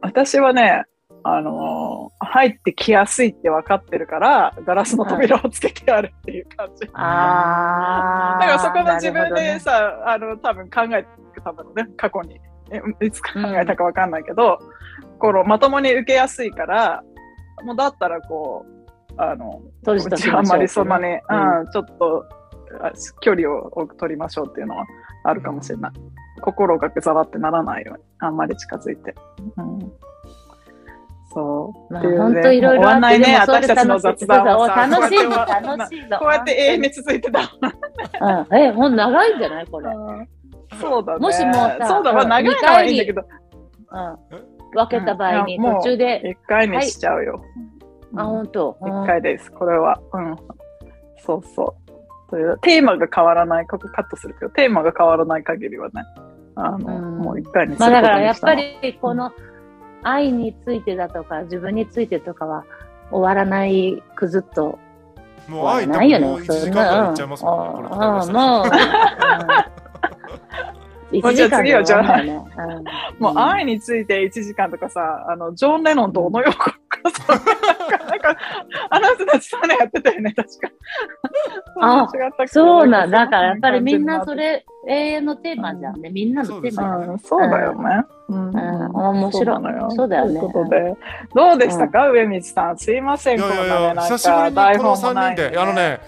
[0.00, 0.84] 私はね、
[1.24, 6.88] あのー入ってきやすいって分かってるから、ガラスの扉をつけてあるっていう感じ。
[6.92, 8.40] ああ。
[8.40, 12.40] だからそこの自分でさ、あの、多分考えてたんだろうね、過去に。
[12.70, 13.28] えいつ考
[13.60, 14.58] えたか分かんないけど、
[15.18, 17.02] このまともに受けやすいから、
[17.62, 18.74] もうだったらこう、
[19.16, 22.24] あの、うちはあんまりそんなに、ううん、ちょっと
[22.80, 24.84] あ距離を取りましょうっていうのは
[25.24, 25.92] あるかもしれない。
[26.40, 29.14] 心がざわってならないように、あんまり近づいて。
[29.56, 29.92] うん、
[31.34, 31.92] そう。
[31.92, 34.86] まあ本当いろいろ終わんないね、私たちの雑談さ。
[34.86, 36.16] 楽しいぞ、こうやって楽しいぞ。
[36.20, 37.40] こうやって永遠に続いてた。
[37.40, 38.56] うん。
[38.56, 39.90] え、ほん長いんじゃないこれ？
[39.90, 40.28] うん。
[40.80, 41.18] そうだね。
[41.18, 43.22] もしもさそうだ、まあ、長いのはいいんだけど、
[44.74, 47.42] 分けた場合に途中で、一回にしちゃうよ。
[48.16, 48.76] あ、ほんと。
[48.80, 50.00] 一回です、これは。
[50.12, 50.36] うん。
[51.24, 51.74] そうそ
[52.28, 52.30] う。
[52.30, 56.02] というテーマが変わらない、ここカットするけど、テーマが変わらない限りはね、
[56.56, 58.54] あの、うんもう一回にすまあることだからやっぱ。
[58.54, 59.32] りこの
[60.04, 62.64] 愛についてだとか自分についてとかは
[63.10, 64.78] 終わらないくずっと。
[65.48, 67.88] もう愛ないよねもう1時間っちゃいますもんね。
[67.88, 68.62] これうん使いましたらも
[71.12, 72.40] う、も うじゃあ次はじゃあね。
[73.18, 76.58] もう愛について1時間とかさ、あの、ジョン・レノンと小野洋子
[77.04, 78.36] なんか、
[78.88, 80.70] あの人たち種やってたよね、確か。
[81.80, 83.26] あ違ったっけそうなんだ。
[83.26, 86.08] だからやっぱりみんなそ感れ永遠のテーマじゃんね。
[86.10, 88.04] みんなのテーマそうだよね。
[88.28, 88.48] うん。
[88.48, 88.94] うん。
[88.94, 89.44] 面白い。
[89.44, 89.90] そうなのよ。
[89.90, 90.40] そうだよね。
[90.40, 90.94] ということで、
[91.34, 92.78] どうでしたか、上光さん？
[92.78, 96.00] すいません、いこんやいやいや、なね、なん久しぶりかにこの台本もな3い人で、あのね、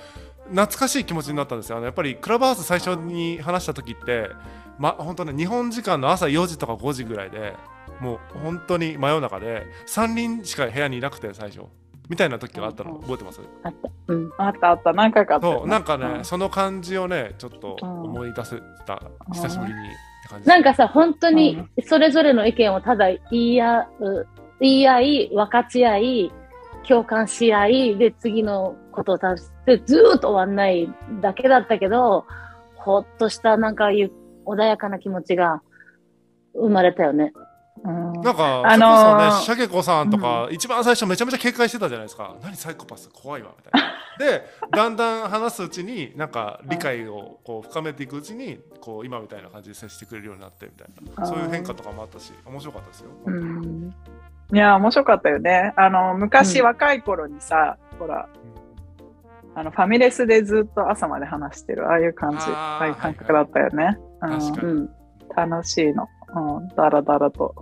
[0.51, 1.77] 懐かしい気持ちになったんですよ。
[1.77, 4.31] あのやっぱりクラブハウス最初に話した時って、
[4.79, 7.55] ま、本当ね、日本時間の朝4時とか5時ぐらいで、
[8.01, 11.63] もう本当に真夜中で、3人しか部屋にいなくて、最初。
[12.09, 13.01] みたいな時があったの、うん。
[13.01, 13.41] 覚えてます？
[13.65, 13.91] あった。
[14.07, 14.31] うん。
[14.39, 18.03] あったあった、何回かあったそう、なんかね、うその感じをね、ちょっとうん。
[18.05, 19.03] 思い出せた、
[19.33, 19.79] 久しぶりに
[20.45, 24.27] なんかさ、本当にそれぞれの意見をただ言い合う、
[24.61, 26.33] 言い合い、分かち合い、
[26.89, 30.89] 共感し合い、で、次のことを足して、ずーっと終わんない
[31.21, 32.25] だけだったけど、
[32.77, 34.13] ほっとしたなんかゆ
[34.47, 35.63] 穏やかな気持ちが
[36.55, 37.33] 生まれたよね。
[37.85, 42.35] うんなんか、あのーね、シャケ子さんとか、一番最初めちゃめちゃ警戒してたじゃないですか。
[42.43, 43.97] 何サイコパス怖いわ、みたいな。
[44.19, 51.27] で、だんだん話すうちに、なんか理解をこう深めていくうちに、こう今みたいな感じで接してくれるようになってみたいな。
[51.27, 53.11] そういう変化とかもあったし、面白かったですよ。
[53.27, 53.95] うん
[54.53, 55.73] いや、面白かったよね。
[55.77, 58.29] あの、昔、若い頃にさ、ほら、
[59.57, 63.99] あの、ファミレスでずっと朝まで話してる、ああいう感じ、あーああいう感覚だったよね。
[64.23, 64.91] うん。
[65.35, 66.07] 楽しいの。
[66.37, 67.55] うん、だらだらと。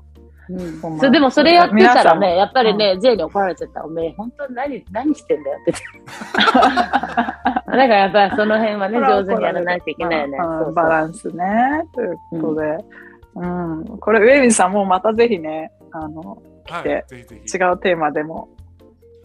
[0.49, 3.83] うんそうでもそれやってたらね、やっぱりね、J に怒られちゃった。
[3.83, 5.73] おめえ、本当に何、何してんだよって。
[6.45, 10.39] だからやっぱりその辺はね、上手にやらないといけないよね。
[10.39, 11.89] うんそうそうバランスね。
[11.95, 12.85] ということで。
[13.37, 13.85] うん。
[13.99, 16.37] これ、上水さんもまたぜひね、あの、
[16.67, 18.49] はいてぜひぜひ違うテーマでも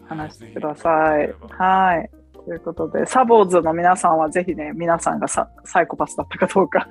[0.06, 2.10] 話してくださいはい。
[2.44, 6.88] ということで、サボーズの皆さんはぜひね、皆さんがササイコパスだったかどうか。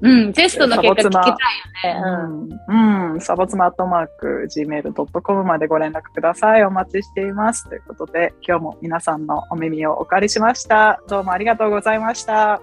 [0.00, 2.02] うん、テストの結果聞きたいよね。
[2.68, 3.12] うん。
[3.14, 3.20] うん。
[3.20, 6.64] サボツマットマーク gmail.com までご連絡ください。
[6.64, 7.68] お待ちしています。
[7.68, 11.00] ということで、今日も皆さんのお耳をお借りしました。
[11.08, 12.54] どうもありがとうございました。
[12.54, 12.60] あ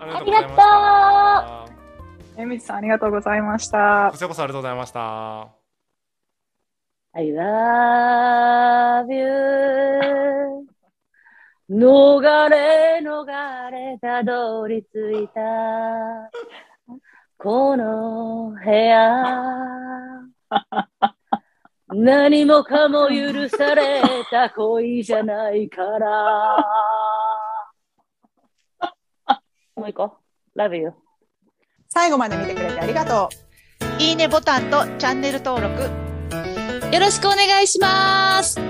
[0.00, 1.66] りがとうございました。
[2.38, 4.10] えみつさんありがとうございました。
[4.12, 4.18] こ。
[4.18, 5.48] ちらこそありがとうございました。
[7.14, 10.66] I love you
[11.68, 15.40] 逃れ逃れたどり着いた。
[17.38, 20.26] この部屋。
[21.88, 26.56] 何もかも許された恋じゃないから。
[29.74, 30.16] もう一個。
[30.56, 30.92] Love you
[31.88, 33.28] 最後まで見てくれてありがと
[33.98, 34.02] う。
[34.02, 35.82] いいねボタンとチャンネル登録。
[36.94, 38.65] よろしくお願いします